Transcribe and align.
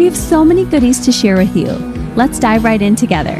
We 0.00 0.06
have 0.06 0.16
so 0.16 0.46
many 0.46 0.64
goodies 0.64 0.98
to 1.00 1.12
share 1.12 1.36
with 1.36 1.54
you. 1.54 1.66
Let's 2.16 2.38
dive 2.38 2.64
right 2.64 2.80
in 2.80 2.96
together. 2.96 3.34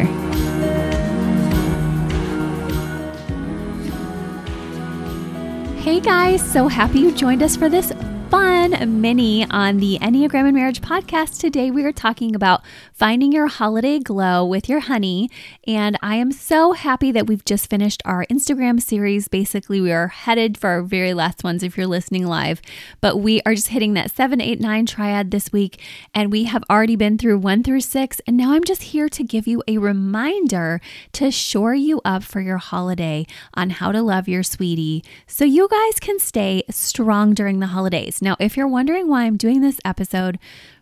Hey 5.80 6.00
guys, 6.00 6.42
so 6.42 6.68
happy 6.68 6.98
you 6.98 7.12
joined 7.12 7.42
us 7.42 7.56
for 7.56 7.70
this 7.70 7.92
fun 8.30 9.00
mini 9.00 9.44
on 9.50 9.78
the 9.78 9.98
Enneagram 10.00 10.46
and 10.46 10.54
Marriage 10.54 10.80
podcast. 10.80 11.40
Today 11.40 11.72
we 11.72 11.84
are 11.84 11.90
talking 11.90 12.36
about 12.36 12.62
finding 12.92 13.32
your 13.32 13.48
holiday 13.48 13.98
glow 13.98 14.44
with 14.44 14.68
your 14.68 14.78
honey. 14.78 15.28
And 15.66 15.98
I 16.00 16.14
am 16.14 16.30
so 16.30 16.70
happy 16.72 17.10
that 17.10 17.26
we've 17.26 17.44
just 17.44 17.68
finished 17.68 18.02
our 18.04 18.24
Instagram 18.26 18.80
series. 18.80 19.26
Basically, 19.26 19.80
we 19.80 19.90
are 19.90 20.08
headed 20.08 20.56
for 20.56 20.68
our 20.70 20.82
very 20.82 21.12
last 21.12 21.42
ones 21.42 21.64
if 21.64 21.76
you're 21.76 21.88
listening 21.88 22.24
live. 22.24 22.62
But 23.00 23.16
we 23.16 23.42
are 23.44 23.54
just 23.54 23.68
hitting 23.68 23.94
that 23.94 24.12
seven, 24.12 24.40
eight, 24.40 24.60
nine 24.60 24.86
triad 24.86 25.32
this 25.32 25.50
week. 25.50 25.80
And 26.14 26.30
we 26.30 26.44
have 26.44 26.62
already 26.70 26.94
been 26.94 27.18
through 27.18 27.38
one 27.38 27.64
through 27.64 27.80
six. 27.80 28.20
And 28.28 28.36
now 28.36 28.52
I'm 28.52 28.64
just 28.64 28.82
here 28.82 29.08
to 29.08 29.24
give 29.24 29.48
you 29.48 29.60
a 29.66 29.78
reminder 29.78 30.80
to 31.14 31.32
shore 31.32 31.74
you 31.74 32.00
up 32.04 32.22
for 32.22 32.40
your 32.40 32.58
holiday 32.58 33.26
on 33.54 33.70
how 33.70 33.90
to 33.90 34.02
love 34.02 34.28
your 34.28 34.44
sweetie 34.44 35.02
so 35.26 35.44
you 35.44 35.66
guys 35.68 35.98
can 35.98 36.20
stay 36.20 36.62
strong 36.70 37.34
during 37.34 37.58
the 37.58 37.66
holidays. 37.66 38.19
Now, 38.20 38.36
if 38.38 38.56
you're 38.56 38.68
wondering 38.68 39.08
why 39.08 39.24
I'm 39.24 39.36
doing 39.36 39.60
this 39.60 39.80
episode, 39.84 40.38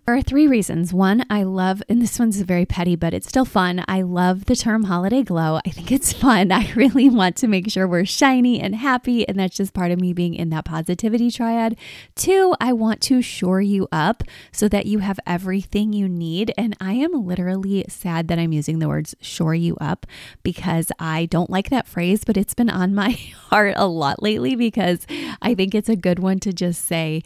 there 0.09 0.17
are 0.17 0.23
three 0.23 0.47
reasons. 0.47 0.95
One, 0.95 1.23
I 1.28 1.42
love, 1.42 1.83
and 1.87 2.01
this 2.01 2.19
one's 2.19 2.41
very 2.41 2.64
petty, 2.64 2.97
but 2.97 3.12
it's 3.12 3.28
still 3.28 3.45
fun. 3.45 3.84
I 3.89 4.01
love 4.01 4.47
the 4.47 4.56
term 4.56 4.84
holiday 4.84 5.23
glow. 5.23 5.61
I 5.67 5.69
think 5.69 5.92
it's 5.92 6.12
fun. 6.25 6.50
I 6.50 6.73
really 6.73 7.11
want 7.11 7.37
to 7.37 7.47
make 7.47 7.70
sure 7.70 7.87
we're 7.87 8.06
shiny 8.06 8.59
and 8.59 8.75
happy, 8.75 9.28
and 9.28 9.39
that's 9.39 9.59
just 9.59 9.75
part 9.75 9.91
of 9.91 10.00
me 10.00 10.15
being 10.15 10.33
in 10.33 10.48
that 10.48 10.65
positivity 10.65 11.31
triad. 11.31 11.77
Two, 12.15 12.55
I 12.59 12.73
want 12.73 13.03
to 13.03 13.20
shore 13.20 13.61
you 13.61 13.87
up 13.92 14.23
so 14.50 14.67
that 14.69 14.87
you 14.87 15.00
have 15.00 15.20
everything 15.27 15.92
you 15.92 16.09
need. 16.09 16.55
And 16.56 16.75
I 16.81 16.95
am 16.95 17.12
literally 17.12 17.84
sad 17.91 18.28
that 18.28 18.39
I'm 18.39 18.55
using 18.55 18.78
the 18.78 18.89
words 18.89 19.15
shore 19.20 19.55
you 19.55 19.77
up 19.78 20.06
because 20.43 20.91
I 20.98 21.27
don't 21.27 21.50
like 21.50 21.69
that 21.69 21.87
phrase, 21.87 22.25
but 22.25 22.39
it's 22.39 22.55
been 22.55 22.70
on 22.70 22.95
my 22.95 23.11
heart 23.50 23.75
a 23.77 23.87
lot 23.87 24.22
lately 24.22 24.56
because 24.56 25.06
I 25.43 25.55
think 25.55 25.75
it's 25.75 25.91
a 25.91 25.97
good 25.97 26.19
one 26.19 26.41
to 26.41 26.55
just 26.55 26.87
say, 26.87 27.22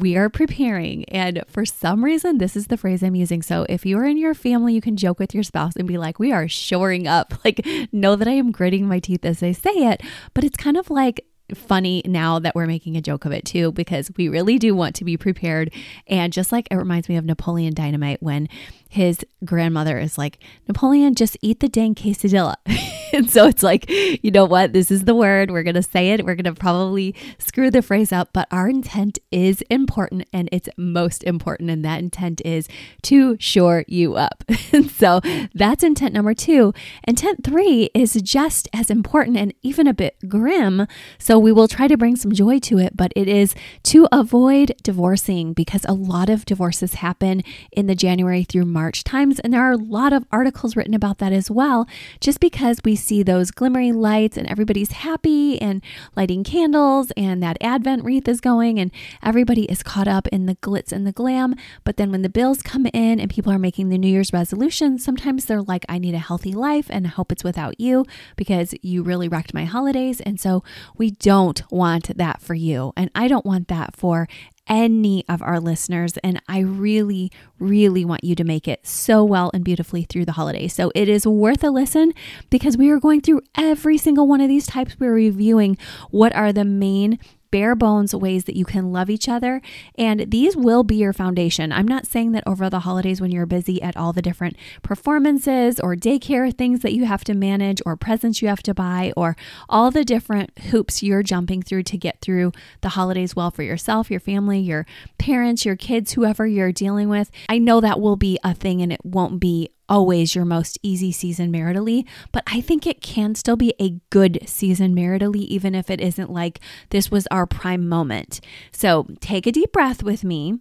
we 0.00 0.16
are 0.16 0.28
preparing. 0.28 1.04
And 1.04 1.42
for 1.46 1.64
some 1.64 2.04
reason, 2.04 2.38
this 2.38 2.56
is 2.56 2.66
the 2.68 2.76
phrase 2.76 3.02
I'm 3.02 3.14
using. 3.14 3.42
So 3.42 3.66
if 3.68 3.84
you're 3.84 4.04
in 4.04 4.16
your 4.16 4.34
family, 4.34 4.74
you 4.74 4.80
can 4.80 4.96
joke 4.96 5.18
with 5.18 5.34
your 5.34 5.42
spouse 5.42 5.76
and 5.76 5.86
be 5.86 5.98
like, 5.98 6.18
we 6.18 6.32
are 6.32 6.48
shoring 6.48 7.06
up. 7.06 7.34
Like, 7.42 7.66
know 7.90 8.16
that 8.16 8.28
I 8.28 8.32
am 8.32 8.52
gritting 8.52 8.86
my 8.86 8.98
teeth 8.98 9.24
as 9.24 9.42
I 9.42 9.52
say 9.52 9.70
it. 9.70 10.02
But 10.34 10.44
it's 10.44 10.58
kind 10.58 10.76
of 10.76 10.90
like, 10.90 11.24
funny 11.56 12.02
now 12.04 12.38
that 12.38 12.54
we're 12.54 12.66
making 12.66 12.96
a 12.96 13.00
joke 13.00 13.24
of 13.24 13.32
it 13.32 13.44
too, 13.44 13.72
because 13.72 14.10
we 14.16 14.28
really 14.28 14.58
do 14.58 14.74
want 14.74 14.94
to 14.96 15.04
be 15.04 15.16
prepared. 15.16 15.72
And 16.06 16.32
just 16.32 16.52
like 16.52 16.68
it 16.70 16.76
reminds 16.76 17.08
me 17.08 17.16
of 17.16 17.24
Napoleon 17.24 17.74
Dynamite 17.74 18.22
when 18.22 18.48
his 18.90 19.24
grandmother 19.44 19.98
is 19.98 20.18
like, 20.18 20.40
Napoleon, 20.66 21.14
just 21.14 21.38
eat 21.40 21.60
the 21.60 21.68
dang 21.68 21.94
quesadilla. 21.94 22.56
and 23.12 23.30
so 23.30 23.46
it's 23.46 23.62
like, 23.62 23.88
you 23.88 24.32
know 24.32 24.44
what? 24.44 24.72
This 24.72 24.90
is 24.90 25.04
the 25.04 25.14
word. 25.14 25.52
We're 25.52 25.62
going 25.62 25.76
to 25.76 25.82
say 25.82 26.10
it. 26.10 26.24
We're 26.24 26.34
going 26.34 26.52
to 26.52 26.60
probably 26.60 27.14
screw 27.38 27.70
the 27.70 27.82
phrase 27.82 28.10
up, 28.10 28.30
but 28.32 28.48
our 28.50 28.68
intent 28.68 29.20
is 29.30 29.62
important 29.70 30.28
and 30.32 30.48
it's 30.50 30.68
most 30.76 31.22
important. 31.22 31.70
And 31.70 31.84
that 31.84 32.00
intent 32.00 32.42
is 32.44 32.66
to 33.02 33.36
shore 33.38 33.84
you 33.86 34.16
up. 34.16 34.42
and 34.72 34.90
so 34.90 35.20
that's 35.54 35.84
intent 35.84 36.12
number 36.12 36.34
two. 36.34 36.74
Intent 37.06 37.44
three 37.44 37.90
is 37.94 38.14
just 38.14 38.68
as 38.72 38.90
important 38.90 39.36
and 39.36 39.54
even 39.62 39.86
a 39.86 39.94
bit 39.94 40.16
grim. 40.28 40.88
So 41.16 41.38
we 41.40 41.52
will 41.52 41.68
try 41.68 41.88
to 41.88 41.96
bring 41.96 42.16
some 42.16 42.32
joy 42.32 42.58
to 42.60 42.78
it, 42.78 42.96
but 42.96 43.12
it 43.16 43.28
is 43.28 43.54
to 43.84 44.06
avoid 44.12 44.74
divorcing 44.82 45.52
because 45.52 45.84
a 45.88 45.92
lot 45.92 46.28
of 46.28 46.44
divorces 46.44 46.94
happen 46.94 47.42
in 47.72 47.86
the 47.86 47.94
January 47.94 48.44
through 48.44 48.66
March 48.66 49.04
times. 49.04 49.40
And 49.40 49.52
there 49.52 49.62
are 49.62 49.72
a 49.72 49.76
lot 49.76 50.12
of 50.12 50.26
articles 50.30 50.76
written 50.76 50.94
about 50.94 51.18
that 51.18 51.32
as 51.32 51.50
well, 51.50 51.88
just 52.20 52.40
because 52.40 52.80
we 52.84 52.94
see 52.94 53.22
those 53.22 53.50
glimmering 53.50 53.94
lights 54.00 54.36
and 54.36 54.46
everybody's 54.48 54.92
happy 54.92 55.60
and 55.60 55.82
lighting 56.16 56.44
candles 56.44 57.10
and 57.16 57.42
that 57.42 57.56
Advent 57.60 58.04
wreath 58.04 58.28
is 58.28 58.40
going 58.40 58.78
and 58.78 58.90
everybody 59.22 59.64
is 59.64 59.82
caught 59.82 60.08
up 60.08 60.28
in 60.28 60.46
the 60.46 60.56
glitz 60.56 60.92
and 60.92 61.06
the 61.06 61.12
glam. 61.12 61.54
But 61.84 61.96
then 61.96 62.10
when 62.10 62.22
the 62.22 62.28
bills 62.28 62.62
come 62.62 62.86
in 62.86 63.18
and 63.18 63.30
people 63.30 63.52
are 63.52 63.58
making 63.58 63.88
the 63.88 63.98
New 63.98 64.08
Year's 64.08 64.32
resolutions, 64.32 65.02
sometimes 65.04 65.46
they're 65.46 65.62
like, 65.62 65.86
I 65.88 65.98
need 65.98 66.14
a 66.14 66.18
healthy 66.18 66.52
life 66.52 66.86
and 66.90 67.06
I 67.06 67.10
hope 67.10 67.32
it's 67.32 67.44
without 67.44 67.80
you 67.80 68.04
because 68.36 68.74
you 68.82 69.02
really 69.02 69.28
wrecked 69.28 69.54
my 69.54 69.64
holidays. 69.64 70.20
And 70.20 70.38
so 70.38 70.62
we 70.96 71.12
don't 71.12 71.29
want 71.70 72.16
that 72.16 72.40
for 72.40 72.54
you. 72.54 72.92
And 72.96 73.10
I 73.14 73.28
don't 73.28 73.46
want 73.46 73.68
that 73.68 73.96
for 73.96 74.28
any 74.68 75.24
of 75.28 75.42
our 75.42 75.58
listeners. 75.58 76.16
And 76.22 76.40
I 76.48 76.60
really, 76.60 77.30
really 77.58 78.04
want 78.04 78.22
you 78.24 78.34
to 78.36 78.44
make 78.44 78.68
it 78.68 78.86
so 78.86 79.24
well 79.24 79.50
and 79.52 79.64
beautifully 79.64 80.04
through 80.04 80.24
the 80.24 80.32
holidays. 80.32 80.72
So 80.72 80.92
it 80.94 81.08
is 81.08 81.26
worth 81.26 81.64
a 81.64 81.70
listen 81.70 82.12
because 82.48 82.76
we 82.76 82.90
are 82.90 83.00
going 83.00 83.20
through 83.20 83.42
every 83.56 83.98
single 83.98 84.28
one 84.28 84.40
of 84.40 84.48
these 84.48 84.66
types. 84.66 84.96
We're 84.98 85.12
reviewing 85.12 85.76
what 86.10 86.34
are 86.34 86.52
the 86.52 86.64
main 86.64 87.18
bare 87.50 87.74
bones 87.74 88.14
ways 88.14 88.44
that 88.44 88.56
you 88.56 88.64
can 88.64 88.92
love 88.92 89.10
each 89.10 89.28
other. 89.28 89.60
And 89.96 90.30
these 90.30 90.56
will 90.56 90.84
be 90.84 90.96
your 90.96 91.12
foundation. 91.12 91.72
I'm 91.72 91.88
not 91.88 92.06
saying 92.06 92.32
that 92.32 92.44
over 92.46 92.70
the 92.70 92.80
holidays 92.80 93.20
when 93.20 93.30
you're 93.30 93.46
busy 93.46 93.80
at 93.82 93.96
all 93.96 94.12
the 94.12 94.22
different 94.22 94.56
performances 94.82 95.80
or 95.80 95.96
daycare 95.96 96.56
things 96.56 96.80
that 96.80 96.92
you 96.92 97.04
have 97.04 97.24
to 97.24 97.34
manage 97.34 97.80
or 97.84 97.96
presents 97.96 98.42
you 98.42 98.48
have 98.48 98.62
to 98.62 98.74
buy 98.74 99.12
or 99.16 99.36
all 99.68 99.90
the 99.90 100.04
different 100.04 100.56
hoops 100.70 101.02
you're 101.02 101.22
jumping 101.22 101.62
through 101.62 101.82
to 101.84 101.96
get 101.96 102.20
through 102.20 102.52
the 102.80 102.90
holidays 102.90 103.36
well 103.36 103.50
for 103.50 103.62
yourself, 103.62 104.10
your 104.10 104.20
family, 104.20 104.60
your 104.60 104.86
parents, 105.18 105.64
your 105.64 105.76
kids, 105.76 106.12
whoever 106.12 106.46
you're 106.46 106.72
dealing 106.72 107.08
with. 107.08 107.30
I 107.48 107.58
know 107.58 107.80
that 107.80 108.00
will 108.00 108.16
be 108.16 108.38
a 108.44 108.54
thing 108.54 108.82
and 108.82 108.92
it 108.92 109.04
won't 109.04 109.40
be 109.40 109.70
always 109.90 110.34
your 110.34 110.44
most 110.44 110.78
easy 110.82 111.12
season 111.12 111.52
maritally, 111.52 112.06
but 112.32 112.44
I 112.46 112.60
think 112.60 112.86
it 112.86 113.02
can 113.02 113.34
still 113.34 113.56
be 113.56 113.74
a 113.78 114.00
good 114.08 114.38
season 114.46 114.94
maritally, 114.94 115.42
even 115.42 115.74
if 115.74 115.90
it 115.90 116.00
isn't 116.00 116.30
like 116.30 116.60
this 116.90 117.10
was 117.10 117.26
our 117.30 117.44
prime 117.44 117.88
moment. 117.88 118.40
So 118.72 119.08
take 119.20 119.46
a 119.46 119.52
deep 119.52 119.72
breath 119.72 120.02
with 120.02 120.22
me 120.22 120.60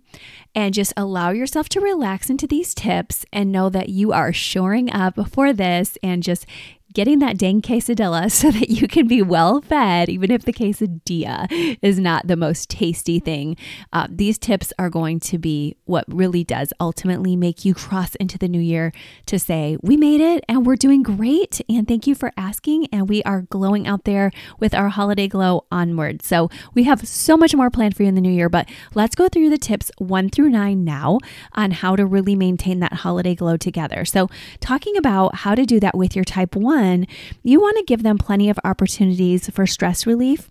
and 0.55 0.73
just 0.73 0.91
allow 0.97 1.29
yourself 1.29 1.69
to 1.69 1.79
relax 1.79 2.29
into 2.29 2.47
these 2.47 2.73
tips 2.73 3.23
and 3.31 3.51
know 3.51 3.69
that 3.69 3.89
you 3.89 4.11
are 4.11 4.33
shoring 4.33 4.91
up 4.91 5.29
for 5.29 5.53
this 5.53 5.97
and 6.01 6.23
just 6.23 6.45
getting 6.93 7.19
that 7.19 7.37
dang 7.37 7.61
quesadilla 7.61 8.31
so 8.31 8.51
that 8.51 8.69
you 8.69 8.87
can 8.87 9.07
be 9.07 9.21
well 9.21 9.61
fed, 9.61 10.09
even 10.09 10.31
if 10.31 10.43
the 10.43 10.53
quesadilla 10.53 11.47
is 11.81 11.99
not 11.99 12.27
the 12.27 12.35
most 12.35 12.69
tasty 12.69 13.19
thing. 13.19 13.55
Uh, 13.93 14.07
these 14.09 14.37
tips 14.37 14.73
are 14.79 14.89
going 14.89 15.19
to 15.19 15.37
be 15.37 15.75
what 15.85 16.05
really 16.07 16.43
does 16.43 16.73
ultimately 16.79 17.35
make 17.35 17.65
you 17.65 17.73
cross 17.73 18.15
into 18.15 18.37
the 18.37 18.47
new 18.47 18.61
year 18.61 18.91
to 19.25 19.37
say, 19.37 19.77
We 19.81 19.97
made 19.97 20.21
it 20.21 20.43
and 20.47 20.65
we're 20.65 20.75
doing 20.75 21.03
great. 21.03 21.61
And 21.69 21.87
thank 21.87 22.07
you 22.07 22.15
for 22.15 22.31
asking. 22.37 22.87
And 22.91 23.09
we 23.09 23.21
are 23.23 23.41
glowing 23.43 23.87
out 23.87 24.05
there 24.05 24.31
with 24.59 24.73
our 24.73 24.89
holiday 24.89 25.27
glow 25.27 25.65
onward. 25.71 26.23
So 26.23 26.49
we 26.73 26.83
have 26.83 27.07
so 27.07 27.37
much 27.37 27.55
more 27.55 27.69
planned 27.69 27.95
for 27.95 28.03
you 28.03 28.09
in 28.09 28.15
the 28.15 28.21
new 28.21 28.31
year, 28.31 28.49
but 28.49 28.67
let's 28.93 29.15
go 29.15 29.29
through 29.29 29.49
the 29.49 29.57
tips 29.57 29.91
one 29.97 30.29
through 30.29 30.49
nine 30.49 30.83
now 30.83 31.19
on 31.53 31.71
how 31.71 31.95
to 31.95 32.05
really 32.05 32.35
maintain 32.35 32.79
that 32.79 32.93
holiday 32.93 33.35
glow 33.35 33.57
together. 33.57 34.05
So, 34.05 34.29
talking 34.59 34.97
about 34.97 35.35
how 35.35 35.55
to 35.55 35.65
do 35.65 35.79
that 35.79 35.97
with 35.97 36.15
your 36.15 36.25
type 36.25 36.55
one 36.55 36.78
you 37.43 37.59
want 37.59 37.77
to 37.77 37.83
give 37.83 38.03
them 38.03 38.17
plenty 38.17 38.49
of 38.49 38.59
opportunities 38.63 39.49
for 39.49 39.65
stress 39.65 40.05
relief 40.05 40.49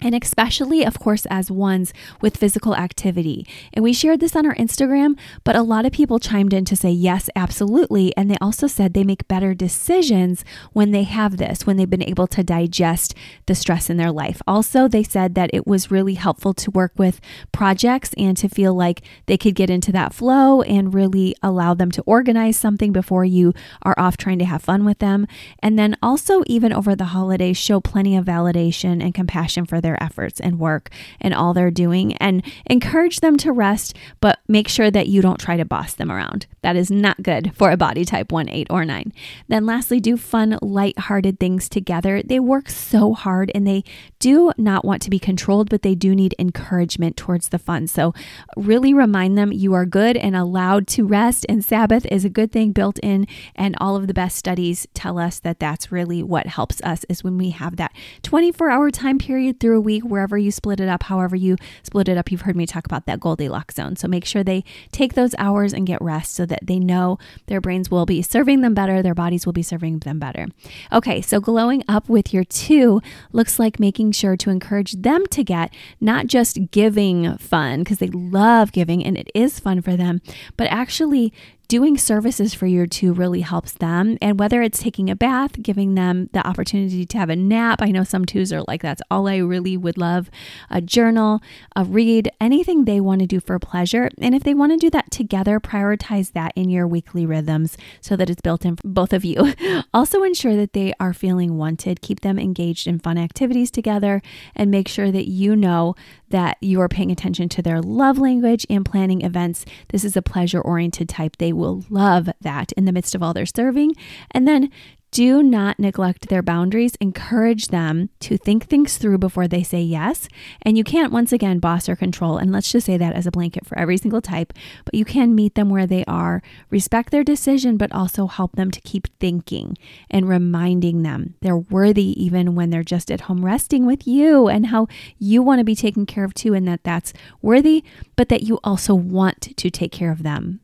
and 0.00 0.14
especially, 0.14 0.84
of 0.84 0.98
course, 0.98 1.26
as 1.26 1.50
ones 1.50 1.92
with 2.20 2.36
physical 2.36 2.76
activity. 2.76 3.46
And 3.72 3.82
we 3.82 3.92
shared 3.92 4.20
this 4.20 4.36
on 4.36 4.46
our 4.46 4.54
Instagram, 4.54 5.18
but 5.44 5.56
a 5.56 5.62
lot 5.62 5.86
of 5.86 5.92
people 5.92 6.18
chimed 6.18 6.52
in 6.52 6.64
to 6.66 6.76
say, 6.76 6.90
yes, 6.90 7.28
absolutely. 7.34 8.16
And 8.16 8.30
they 8.30 8.36
also 8.40 8.66
said 8.66 8.94
they 8.94 9.04
make 9.04 9.28
better 9.28 9.54
decisions 9.54 10.44
when 10.72 10.90
they 10.90 11.04
have 11.04 11.36
this, 11.36 11.66
when 11.66 11.76
they've 11.76 11.88
been 11.88 12.02
able 12.02 12.26
to 12.28 12.42
digest 12.42 13.14
the 13.46 13.54
stress 13.54 13.90
in 13.90 13.96
their 13.96 14.12
life. 14.12 14.40
Also, 14.46 14.88
they 14.88 15.02
said 15.02 15.34
that 15.34 15.50
it 15.52 15.66
was 15.66 15.90
really 15.90 16.14
helpful 16.14 16.54
to 16.54 16.70
work 16.70 16.92
with 16.96 17.20
projects 17.52 18.14
and 18.16 18.36
to 18.36 18.48
feel 18.48 18.74
like 18.74 19.02
they 19.26 19.36
could 19.36 19.54
get 19.54 19.70
into 19.70 19.92
that 19.92 20.12
flow 20.12 20.62
and 20.62 20.94
really 20.94 21.34
allow 21.42 21.74
them 21.74 21.90
to 21.90 22.02
organize 22.02 22.56
something 22.56 22.92
before 22.92 23.24
you 23.24 23.52
are 23.82 23.94
off 23.98 24.16
trying 24.16 24.38
to 24.38 24.44
have 24.44 24.62
fun 24.62 24.84
with 24.84 24.98
them. 24.98 25.26
And 25.60 25.78
then 25.78 25.96
also, 26.02 26.42
even 26.46 26.72
over 26.72 26.94
the 26.94 27.06
holidays, 27.06 27.56
show 27.56 27.80
plenty 27.80 28.16
of 28.16 28.24
validation 28.24 29.02
and 29.02 29.14
compassion 29.14 29.66
for 29.66 29.80
their 29.80 29.87
their 29.88 30.02
efforts 30.02 30.38
and 30.38 30.58
work 30.58 30.90
and 31.18 31.32
all 31.32 31.54
they're 31.54 31.70
doing 31.70 32.14
and 32.18 32.44
encourage 32.66 33.20
them 33.20 33.38
to 33.38 33.50
rest, 33.50 33.96
but 34.20 34.38
make 34.46 34.68
sure 34.68 34.90
that 34.90 35.08
you 35.08 35.22
don't 35.22 35.40
try 35.40 35.56
to 35.56 35.64
boss 35.64 35.94
them 35.94 36.12
around. 36.12 36.46
That 36.68 36.76
is 36.76 36.90
not 36.90 37.22
good 37.22 37.52
for 37.54 37.70
a 37.70 37.78
body 37.78 38.04
type 38.04 38.30
1, 38.30 38.50
8, 38.50 38.66
or 38.68 38.84
9. 38.84 39.10
Then, 39.48 39.64
lastly, 39.64 40.00
do 40.00 40.18
fun, 40.18 40.58
light-hearted 40.60 41.40
things 41.40 41.66
together. 41.66 42.22
They 42.22 42.38
work 42.38 42.68
so 42.68 43.14
hard 43.14 43.50
and 43.54 43.66
they 43.66 43.84
do 44.18 44.52
not 44.58 44.84
want 44.84 45.00
to 45.00 45.08
be 45.08 45.18
controlled, 45.18 45.70
but 45.70 45.80
they 45.80 45.94
do 45.94 46.14
need 46.14 46.34
encouragement 46.38 47.16
towards 47.16 47.48
the 47.48 47.58
fun. 47.58 47.86
So, 47.86 48.12
really 48.54 48.92
remind 48.92 49.38
them 49.38 49.50
you 49.50 49.72
are 49.72 49.86
good 49.86 50.18
and 50.18 50.36
allowed 50.36 50.86
to 50.88 51.06
rest, 51.06 51.46
and 51.48 51.64
Sabbath 51.64 52.04
is 52.10 52.26
a 52.26 52.28
good 52.28 52.52
thing 52.52 52.72
built 52.72 52.98
in. 52.98 53.26
And 53.54 53.74
all 53.80 53.96
of 53.96 54.06
the 54.06 54.12
best 54.12 54.36
studies 54.36 54.86
tell 54.92 55.18
us 55.18 55.38
that 55.40 55.60
that's 55.60 55.90
really 55.90 56.22
what 56.22 56.48
helps 56.48 56.82
us 56.82 57.06
is 57.08 57.24
when 57.24 57.38
we 57.38 57.48
have 57.48 57.76
that 57.76 57.92
24 58.24 58.68
hour 58.68 58.90
time 58.90 59.16
period 59.18 59.58
through 59.58 59.78
a 59.78 59.80
week, 59.80 60.04
wherever 60.04 60.36
you 60.36 60.50
split 60.50 60.80
it 60.80 60.88
up, 60.90 61.04
however 61.04 61.34
you 61.34 61.56
split 61.82 62.10
it 62.10 62.18
up. 62.18 62.30
You've 62.30 62.42
heard 62.42 62.56
me 62.56 62.66
talk 62.66 62.84
about 62.84 63.06
that 63.06 63.20
Goldilocks 63.20 63.76
zone. 63.76 63.96
So, 63.96 64.06
make 64.06 64.26
sure 64.26 64.44
they 64.44 64.64
take 64.92 65.14
those 65.14 65.34
hours 65.38 65.72
and 65.72 65.86
get 65.86 66.02
rest 66.02 66.34
so 66.34 66.44
that 66.44 66.57
they 66.62 66.78
know 66.78 67.18
their 67.46 67.60
brains 67.60 67.90
will 67.90 68.06
be 68.06 68.22
serving 68.22 68.60
them 68.60 68.74
better, 68.74 69.02
their 69.02 69.14
bodies 69.14 69.46
will 69.46 69.52
be 69.52 69.62
serving 69.62 70.00
them 70.00 70.18
better. 70.18 70.46
Okay, 70.92 71.20
so 71.20 71.40
glowing 71.40 71.82
up 71.88 72.08
with 72.08 72.32
your 72.32 72.44
two 72.44 73.00
looks 73.32 73.58
like 73.58 73.80
making 73.80 74.12
sure 74.12 74.36
to 74.36 74.50
encourage 74.50 74.92
them 74.92 75.26
to 75.26 75.44
get 75.44 75.72
not 76.00 76.26
just 76.26 76.70
giving 76.70 77.36
fun, 77.38 77.80
because 77.80 77.98
they 77.98 78.08
love 78.08 78.72
giving 78.72 79.04
and 79.04 79.16
it 79.16 79.30
is 79.34 79.60
fun 79.60 79.82
for 79.82 79.96
them, 79.96 80.20
but 80.56 80.66
actually 80.68 81.32
doing 81.68 81.98
services 81.98 82.54
for 82.54 82.66
your 82.66 82.86
two 82.86 83.12
really 83.12 83.42
helps 83.42 83.72
them. 83.72 84.16
And 84.22 84.40
whether 84.40 84.62
it's 84.62 84.82
taking 84.82 85.10
a 85.10 85.16
bath, 85.16 85.62
giving 85.62 85.94
them 85.94 86.30
the 86.32 86.44
opportunity 86.46 87.04
to 87.04 87.18
have 87.18 87.28
a 87.28 87.36
nap, 87.36 87.82
I 87.82 87.90
know 87.90 88.04
some 88.04 88.24
twos 88.24 88.54
are 88.54 88.62
like, 88.62 88.80
that's 88.80 89.02
all 89.10 89.28
I 89.28 89.36
really 89.36 89.76
would 89.76 89.98
love. 89.98 90.30
A 90.70 90.80
journal, 90.80 91.42
a 91.76 91.84
read, 91.84 92.30
anything 92.40 92.86
they 92.86 93.00
want 93.00 93.20
to 93.20 93.26
do 93.26 93.38
for 93.38 93.58
pleasure. 93.58 94.08
And 94.18 94.34
if 94.34 94.44
they 94.44 94.54
want 94.54 94.72
to 94.72 94.78
do 94.78 94.88
that 94.90 95.10
together, 95.10 95.60
prioritize 95.60 96.32
that 96.32 96.52
in 96.56 96.70
your 96.70 96.86
weekly 96.86 97.26
rhythms 97.26 97.76
so 98.00 98.16
that 98.16 98.30
it's 98.30 98.40
built 98.40 98.64
in 98.64 98.76
for 98.76 98.88
both 98.88 99.12
of 99.12 99.24
you. 99.24 99.54
also, 99.94 100.22
ensure 100.22 100.56
that 100.56 100.72
they 100.72 100.94
are 100.98 101.12
feeling 101.12 101.58
wanted. 101.58 102.00
Keep 102.00 102.20
them 102.20 102.38
engaged 102.38 102.86
in 102.86 102.98
fun 102.98 103.18
activities 103.18 103.70
together 103.70 104.22
and 104.54 104.70
make 104.70 104.88
sure 104.88 105.10
that 105.10 105.28
you 105.28 105.54
know 105.54 105.94
that 106.30 106.56
you 106.60 106.80
are 106.80 106.88
paying 106.88 107.10
attention 107.10 107.48
to 107.48 107.62
their 107.62 107.80
love 107.80 108.18
language 108.18 108.66
and 108.68 108.84
planning 108.84 109.22
events. 109.22 109.64
This 109.88 110.04
is 110.04 110.16
a 110.16 110.22
pleasure 110.22 110.60
oriented 110.60 111.08
type. 111.08 111.36
They 111.36 111.52
will 111.58 111.84
love 111.90 112.30
that 112.40 112.72
in 112.72 112.84
the 112.84 112.92
midst 112.92 113.14
of 113.14 113.22
all 113.22 113.34
their 113.34 113.46
serving. 113.46 113.92
And 114.30 114.46
then 114.46 114.70
do 115.10 115.42
not 115.42 115.78
neglect 115.78 116.28
their 116.28 116.42
boundaries. 116.42 116.94
Encourage 117.00 117.68
them 117.68 118.10
to 118.20 118.36
think 118.36 118.66
things 118.66 118.98
through 118.98 119.18
before 119.18 119.48
they 119.48 119.62
say 119.62 119.80
yes. 119.80 120.28
And 120.60 120.76
you 120.76 120.84
can't, 120.84 121.12
once 121.12 121.32
again, 121.32 121.60
boss 121.60 121.88
or 121.88 121.96
control. 121.96 122.36
And 122.36 122.52
let's 122.52 122.70
just 122.70 122.86
say 122.86 122.98
that 122.98 123.14
as 123.14 123.26
a 123.26 123.30
blanket 123.30 123.66
for 123.66 123.78
every 123.78 123.96
single 123.96 124.20
type, 124.20 124.52
but 124.84 124.94
you 124.94 125.04
can 125.04 125.34
meet 125.34 125.54
them 125.54 125.70
where 125.70 125.86
they 125.86 126.04
are, 126.04 126.42
respect 126.68 127.10
their 127.10 127.24
decision, 127.24 127.78
but 127.78 127.90
also 127.92 128.26
help 128.26 128.56
them 128.56 128.70
to 128.70 128.80
keep 128.82 129.08
thinking 129.18 129.78
and 130.10 130.28
reminding 130.28 131.02
them 131.02 131.34
they're 131.40 131.56
worthy 131.56 132.22
even 132.22 132.54
when 132.54 132.70
they're 132.70 132.82
just 132.82 133.10
at 133.10 133.22
home 133.22 133.44
resting 133.44 133.86
with 133.86 134.06
you 134.06 134.48
and 134.48 134.66
how 134.66 134.86
you 135.18 135.42
want 135.42 135.58
to 135.58 135.64
be 135.64 135.74
taken 135.74 136.04
care 136.04 136.24
of 136.24 136.34
too, 136.34 136.52
and 136.52 136.68
that 136.68 136.84
that's 136.84 137.14
worthy, 137.40 137.82
but 138.14 138.28
that 138.28 138.42
you 138.42 138.58
also 138.62 138.94
want 138.94 139.56
to 139.56 139.70
take 139.70 139.92
care 139.92 140.12
of 140.12 140.22
them. 140.22 140.60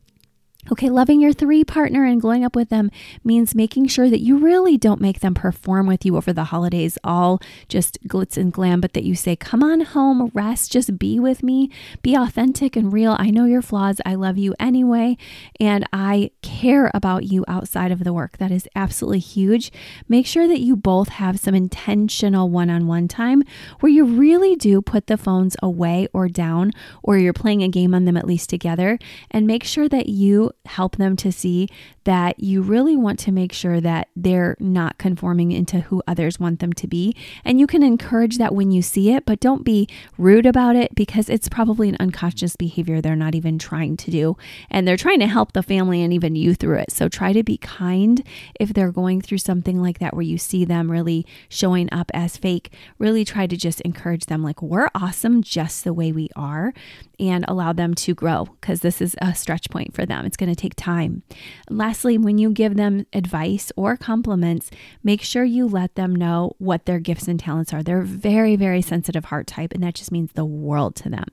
Okay, 0.71 0.89
loving 0.89 1.21
your 1.21 1.31
three 1.31 1.63
partner 1.63 2.05
and 2.05 2.19
glowing 2.19 2.43
up 2.43 2.55
with 2.55 2.69
them 2.69 2.89
means 3.23 3.53
making 3.53 3.85
sure 3.85 4.09
that 4.09 4.21
you 4.21 4.39
really 4.39 4.77
don't 4.77 4.99
make 4.99 5.19
them 5.19 5.35
perform 5.35 5.85
with 5.85 6.03
you 6.03 6.17
over 6.17 6.33
the 6.33 6.45
holidays, 6.45 6.97
all 7.03 7.39
just 7.67 8.01
glitz 8.07 8.35
and 8.35 8.51
glam, 8.51 8.81
but 8.81 8.93
that 8.93 9.03
you 9.03 9.13
say, 9.13 9.35
Come 9.35 9.61
on 9.61 9.81
home, 9.81 10.31
rest, 10.33 10.71
just 10.71 10.97
be 10.97 11.19
with 11.19 11.43
me, 11.43 11.69
be 12.01 12.15
authentic 12.15 12.75
and 12.75 12.91
real. 12.91 13.15
I 13.19 13.29
know 13.29 13.45
your 13.45 13.61
flaws. 13.61 14.01
I 14.07 14.15
love 14.15 14.39
you 14.39 14.55
anyway, 14.59 15.17
and 15.59 15.85
I 15.93 16.31
care 16.41 16.89
about 16.95 17.25
you 17.25 17.45
outside 17.47 17.91
of 17.91 18.03
the 18.03 18.13
work. 18.13 18.39
That 18.39 18.51
is 18.51 18.67
absolutely 18.75 19.19
huge. 19.19 19.71
Make 20.09 20.25
sure 20.25 20.47
that 20.47 20.61
you 20.61 20.75
both 20.75 21.09
have 21.09 21.39
some 21.39 21.53
intentional 21.53 22.49
one 22.49 22.71
on 22.71 22.87
one 22.87 23.07
time 23.07 23.43
where 23.81 23.91
you 23.91 24.03
really 24.03 24.55
do 24.55 24.81
put 24.81 25.05
the 25.05 25.17
phones 25.17 25.55
away 25.61 26.07
or 26.11 26.27
down, 26.27 26.71
or 27.03 27.19
you're 27.19 27.33
playing 27.33 27.61
a 27.61 27.69
game 27.69 27.93
on 27.93 28.05
them 28.05 28.17
at 28.17 28.25
least 28.25 28.49
together, 28.49 28.97
and 29.29 29.45
make 29.45 29.63
sure 29.63 29.87
that 29.87 30.09
you 30.09 30.51
help 30.65 30.95
them 30.97 31.15
to 31.15 31.31
see 31.31 31.67
that 32.05 32.39
you 32.39 32.61
really 32.61 32.95
want 32.95 33.19
to 33.19 33.31
make 33.31 33.51
sure 33.51 33.81
that 33.81 34.07
they're 34.15 34.55
not 34.59 34.97
conforming 34.97 35.51
into 35.51 35.81
who 35.81 36.01
others 36.07 36.39
want 36.39 36.59
them 36.59 36.73
to 36.73 36.87
be. 36.87 37.15
And 37.43 37.59
you 37.59 37.67
can 37.67 37.83
encourage 37.83 38.37
that 38.37 38.53
when 38.53 38.71
you 38.71 38.81
see 38.81 39.11
it, 39.11 39.25
but 39.25 39.39
don't 39.39 39.63
be 39.63 39.87
rude 40.17 40.45
about 40.45 40.75
it 40.75 40.93
because 40.95 41.29
it's 41.29 41.49
probably 41.49 41.89
an 41.89 41.97
unconscious 41.99 42.55
behavior 42.55 43.01
they're 43.01 43.15
not 43.15 43.35
even 43.35 43.57
trying 43.57 43.97
to 43.97 44.11
do. 44.11 44.37
And 44.69 44.87
they're 44.87 44.97
trying 44.97 45.19
to 45.19 45.27
help 45.27 45.53
the 45.53 45.63
family 45.63 46.03
and 46.03 46.13
even 46.13 46.35
you 46.35 46.53
through 46.53 46.79
it. 46.79 46.91
So 46.91 47.09
try 47.09 47.33
to 47.33 47.43
be 47.43 47.57
kind 47.57 48.23
if 48.59 48.73
they're 48.73 48.91
going 48.91 49.21
through 49.21 49.39
something 49.39 49.81
like 49.81 49.99
that 49.99 50.13
where 50.13 50.21
you 50.21 50.37
see 50.37 50.65
them 50.65 50.91
really 50.91 51.25
showing 51.49 51.89
up 51.91 52.11
as 52.13 52.37
fake. 52.37 52.71
Really 52.97 53.25
try 53.25 53.47
to 53.47 53.57
just 53.57 53.81
encourage 53.81 54.27
them, 54.27 54.43
like, 54.43 54.61
we're 54.61 54.89
awesome 54.93 55.41
just 55.41 55.83
the 55.83 55.93
way 55.93 56.11
we 56.11 56.29
are, 56.35 56.73
and 57.19 57.45
allow 57.47 57.73
them 57.73 57.93
to 57.93 58.13
grow 58.13 58.45
because 58.59 58.81
this 58.81 59.01
is 59.01 59.15
a 59.21 59.33
stretch 59.33 59.69
point 59.69 59.93
for 59.93 60.05
them. 60.05 60.25
It's 60.25 60.37
going 60.45 60.55
to 60.55 60.61
take 60.61 60.75
time. 60.75 61.23
Lastly, 61.69 62.17
when 62.17 62.37
you 62.37 62.51
give 62.51 62.75
them 62.75 63.05
advice 63.13 63.71
or 63.75 63.97
compliments, 63.97 64.69
make 65.03 65.21
sure 65.21 65.43
you 65.43 65.67
let 65.67 65.95
them 65.95 66.15
know 66.15 66.53
what 66.59 66.85
their 66.85 66.99
gifts 66.99 67.27
and 67.27 67.39
talents 67.39 67.73
are. 67.73 67.81
They're 67.81 68.01
very, 68.01 68.55
very 68.55 68.81
sensitive 68.81 69.25
heart 69.25 69.47
type, 69.47 69.73
and 69.73 69.83
that 69.83 69.95
just 69.95 70.11
means 70.11 70.31
the 70.33 70.45
world 70.45 70.95
to 70.97 71.09
them. 71.09 71.25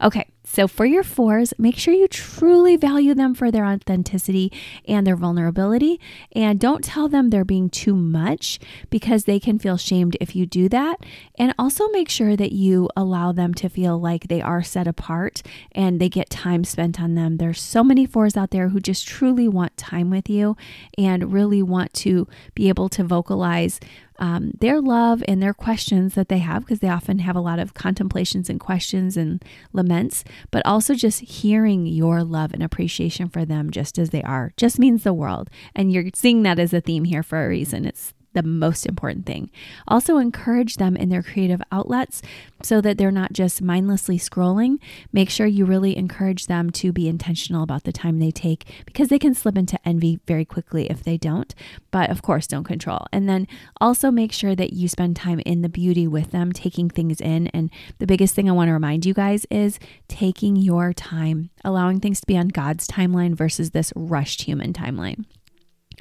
Okay, 0.00 0.28
so, 0.46 0.68
for 0.68 0.84
your 0.84 1.02
fours, 1.02 1.54
make 1.56 1.76
sure 1.76 1.94
you 1.94 2.06
truly 2.06 2.76
value 2.76 3.14
them 3.14 3.34
for 3.34 3.50
their 3.50 3.64
authenticity 3.64 4.52
and 4.86 5.06
their 5.06 5.16
vulnerability. 5.16 5.98
And 6.32 6.60
don't 6.60 6.84
tell 6.84 7.08
them 7.08 7.30
they're 7.30 7.46
being 7.46 7.70
too 7.70 7.96
much 7.96 8.60
because 8.90 9.24
they 9.24 9.40
can 9.40 9.58
feel 9.58 9.78
shamed 9.78 10.18
if 10.20 10.36
you 10.36 10.44
do 10.44 10.68
that. 10.68 10.96
And 11.38 11.54
also 11.58 11.88
make 11.88 12.10
sure 12.10 12.36
that 12.36 12.52
you 12.52 12.90
allow 12.94 13.32
them 13.32 13.54
to 13.54 13.70
feel 13.70 13.98
like 13.98 14.28
they 14.28 14.42
are 14.42 14.62
set 14.62 14.86
apart 14.86 15.42
and 15.72 15.98
they 15.98 16.10
get 16.10 16.28
time 16.28 16.62
spent 16.64 17.00
on 17.00 17.14
them. 17.14 17.38
There's 17.38 17.60
so 17.60 17.82
many 17.82 18.04
fours 18.04 18.36
out 18.36 18.50
there 18.50 18.68
who 18.68 18.80
just 18.80 19.08
truly 19.08 19.48
want 19.48 19.78
time 19.78 20.10
with 20.10 20.28
you 20.28 20.58
and 20.98 21.32
really 21.32 21.62
want 21.62 21.94
to 21.94 22.28
be 22.54 22.68
able 22.68 22.90
to 22.90 23.02
vocalize 23.02 23.80
um, 24.18 24.52
their 24.60 24.80
love 24.80 25.22
and 25.26 25.42
their 25.42 25.54
questions 25.54 26.14
that 26.14 26.28
they 26.28 26.38
have, 26.38 26.62
because 26.62 26.80
they 26.80 26.88
often 26.88 27.18
have 27.20 27.36
a 27.36 27.40
lot 27.40 27.58
of 27.58 27.74
contemplations 27.74 28.48
and 28.48 28.60
questions 28.60 29.16
and 29.16 29.44
laments, 29.72 30.24
but 30.50 30.64
also 30.64 30.94
just 30.94 31.20
hearing 31.20 31.86
your 31.86 32.22
love 32.22 32.52
and 32.52 32.62
appreciation 32.62 33.28
for 33.28 33.44
them 33.44 33.70
just 33.70 33.98
as 33.98 34.10
they 34.10 34.22
are 34.22 34.52
just 34.56 34.78
means 34.78 35.02
the 35.02 35.12
world. 35.12 35.50
And 35.74 35.92
you're 35.92 36.04
seeing 36.14 36.42
that 36.42 36.58
as 36.58 36.72
a 36.72 36.80
theme 36.80 37.04
here 37.04 37.22
for 37.22 37.44
a 37.44 37.48
reason. 37.48 37.84
It's 37.84 38.14
the 38.34 38.42
most 38.42 38.86
important 38.86 39.26
thing. 39.26 39.50
Also, 39.88 40.18
encourage 40.18 40.76
them 40.76 40.96
in 40.96 41.08
their 41.08 41.22
creative 41.22 41.62
outlets 41.72 42.22
so 42.62 42.80
that 42.80 42.98
they're 42.98 43.10
not 43.10 43.32
just 43.32 43.62
mindlessly 43.62 44.18
scrolling. 44.18 44.78
Make 45.12 45.30
sure 45.30 45.46
you 45.46 45.64
really 45.64 45.96
encourage 45.96 46.46
them 46.46 46.70
to 46.70 46.92
be 46.92 47.08
intentional 47.08 47.62
about 47.62 47.84
the 47.84 47.92
time 47.92 48.18
they 48.18 48.30
take 48.30 48.66
because 48.84 49.08
they 49.08 49.18
can 49.18 49.34
slip 49.34 49.56
into 49.56 49.78
envy 49.86 50.20
very 50.26 50.44
quickly 50.44 50.90
if 50.90 51.02
they 51.02 51.16
don't. 51.16 51.54
But 51.90 52.10
of 52.10 52.22
course, 52.22 52.46
don't 52.46 52.64
control. 52.64 53.06
And 53.12 53.28
then 53.28 53.46
also 53.80 54.10
make 54.10 54.32
sure 54.32 54.54
that 54.54 54.72
you 54.72 54.88
spend 54.88 55.16
time 55.16 55.40
in 55.40 55.62
the 55.62 55.68
beauty 55.68 56.06
with 56.06 56.30
them, 56.30 56.52
taking 56.52 56.90
things 56.90 57.20
in. 57.20 57.48
And 57.48 57.70
the 57.98 58.06
biggest 58.06 58.34
thing 58.34 58.48
I 58.48 58.52
want 58.52 58.68
to 58.68 58.72
remind 58.72 59.06
you 59.06 59.14
guys 59.14 59.46
is 59.50 59.78
taking 60.08 60.56
your 60.56 60.92
time, 60.92 61.50
allowing 61.64 62.00
things 62.00 62.20
to 62.20 62.26
be 62.26 62.36
on 62.36 62.48
God's 62.48 62.86
timeline 62.86 63.34
versus 63.34 63.70
this 63.70 63.92
rushed 63.94 64.42
human 64.42 64.72
timeline. 64.72 65.24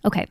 Okay. 0.05 0.27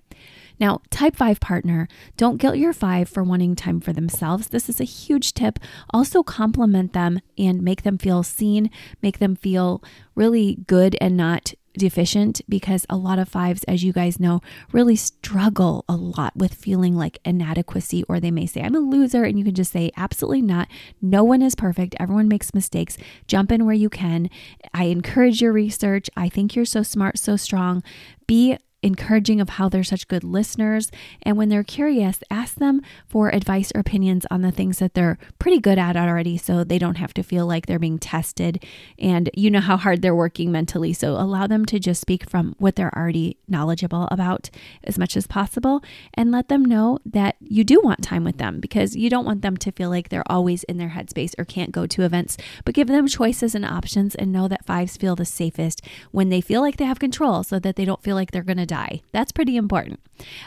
Now, 0.62 0.80
type 0.90 1.16
5 1.16 1.40
partner, 1.40 1.88
don't 2.16 2.36
guilt 2.36 2.56
your 2.56 2.72
5 2.72 3.08
for 3.08 3.24
wanting 3.24 3.56
time 3.56 3.80
for 3.80 3.92
themselves. 3.92 4.50
This 4.50 4.68
is 4.68 4.80
a 4.80 4.84
huge 4.84 5.34
tip. 5.34 5.58
Also, 5.90 6.22
compliment 6.22 6.92
them 6.92 7.18
and 7.36 7.60
make 7.60 7.82
them 7.82 7.98
feel 7.98 8.22
seen, 8.22 8.70
make 9.02 9.18
them 9.18 9.34
feel 9.34 9.82
really 10.14 10.58
good 10.68 10.96
and 11.00 11.16
not 11.16 11.52
deficient 11.76 12.42
because 12.48 12.86
a 12.88 12.96
lot 12.96 13.18
of 13.18 13.28
fives, 13.28 13.64
as 13.64 13.82
you 13.82 13.92
guys 13.92 14.20
know, 14.20 14.40
really 14.70 14.94
struggle 14.94 15.84
a 15.88 15.96
lot 15.96 16.36
with 16.36 16.54
feeling 16.54 16.94
like 16.94 17.18
inadequacy, 17.24 18.04
or 18.04 18.20
they 18.20 18.30
may 18.30 18.46
say, 18.46 18.62
I'm 18.62 18.76
a 18.76 18.78
loser. 18.78 19.24
And 19.24 19.36
you 19.36 19.44
can 19.44 19.56
just 19.56 19.72
say, 19.72 19.90
absolutely 19.96 20.42
not. 20.42 20.68
No 21.00 21.24
one 21.24 21.42
is 21.42 21.56
perfect. 21.56 21.96
Everyone 21.98 22.28
makes 22.28 22.54
mistakes. 22.54 22.96
Jump 23.26 23.50
in 23.50 23.66
where 23.66 23.74
you 23.74 23.90
can. 23.90 24.30
I 24.72 24.84
encourage 24.84 25.42
your 25.42 25.52
research. 25.52 26.08
I 26.16 26.28
think 26.28 26.54
you're 26.54 26.64
so 26.64 26.84
smart, 26.84 27.18
so 27.18 27.34
strong. 27.34 27.82
Be 28.28 28.58
encouraging 28.82 29.40
of 29.40 29.50
how 29.50 29.68
they're 29.68 29.84
such 29.84 30.08
good 30.08 30.24
listeners. 30.24 30.90
And 31.22 31.36
when 31.36 31.48
they're 31.48 31.62
curious, 31.62 32.20
ask 32.30 32.56
them 32.56 32.82
for 33.06 33.32
advice 33.34 33.72
or 33.74 33.80
opinions 33.80 34.26
on 34.30 34.42
the 34.42 34.50
things 34.50 34.78
that 34.78 34.94
they're 34.94 35.18
pretty 35.38 35.58
good 35.58 35.78
at 35.78 35.96
already 35.96 36.36
so 36.36 36.64
they 36.64 36.78
don't 36.78 36.96
have 36.96 37.14
to 37.14 37.22
feel 37.22 37.46
like 37.46 37.66
they're 37.66 37.78
being 37.78 37.98
tested. 37.98 38.64
And 38.98 39.30
you 39.34 39.50
know 39.50 39.60
how 39.60 39.76
hard 39.76 40.02
they're 40.02 40.14
working 40.14 40.50
mentally. 40.50 40.92
So 40.92 41.12
allow 41.12 41.46
them 41.46 41.64
to 41.66 41.78
just 41.78 42.00
speak 42.00 42.28
from 42.28 42.54
what 42.58 42.76
they're 42.76 42.96
already 42.96 43.36
knowledgeable 43.48 44.08
about 44.10 44.50
as 44.84 44.98
much 44.98 45.16
as 45.16 45.26
possible 45.26 45.82
and 46.14 46.32
let 46.32 46.48
them 46.48 46.64
know 46.64 46.98
that 47.04 47.36
you 47.40 47.64
do 47.64 47.80
want 47.80 48.02
time 48.02 48.24
with 48.24 48.38
them 48.38 48.60
because 48.60 48.96
you 48.96 49.08
don't 49.08 49.24
want 49.24 49.42
them 49.42 49.56
to 49.58 49.72
feel 49.72 49.90
like 49.90 50.08
they're 50.08 50.30
always 50.30 50.64
in 50.64 50.78
their 50.78 50.90
headspace 50.90 51.34
or 51.38 51.44
can't 51.44 51.72
go 51.72 51.86
to 51.86 52.02
events, 52.02 52.36
but 52.64 52.74
give 52.74 52.88
them 52.88 53.06
choices 53.06 53.54
and 53.54 53.64
options 53.64 54.14
and 54.14 54.32
know 54.32 54.48
that 54.48 54.64
fives 54.64 54.96
feel 54.96 55.14
the 55.14 55.24
safest 55.24 55.82
when 56.10 56.28
they 56.28 56.40
feel 56.40 56.60
like 56.60 56.76
they 56.76 56.84
have 56.84 56.98
control 56.98 57.42
so 57.42 57.58
that 57.58 57.76
they 57.76 57.84
don't 57.84 58.02
feel 58.02 58.16
like 58.16 58.30
they're 58.30 58.42
going 58.42 58.56
to 58.56 58.66
die. 58.72 59.02
That's 59.12 59.32
pretty 59.32 59.58
important. 59.58 60.00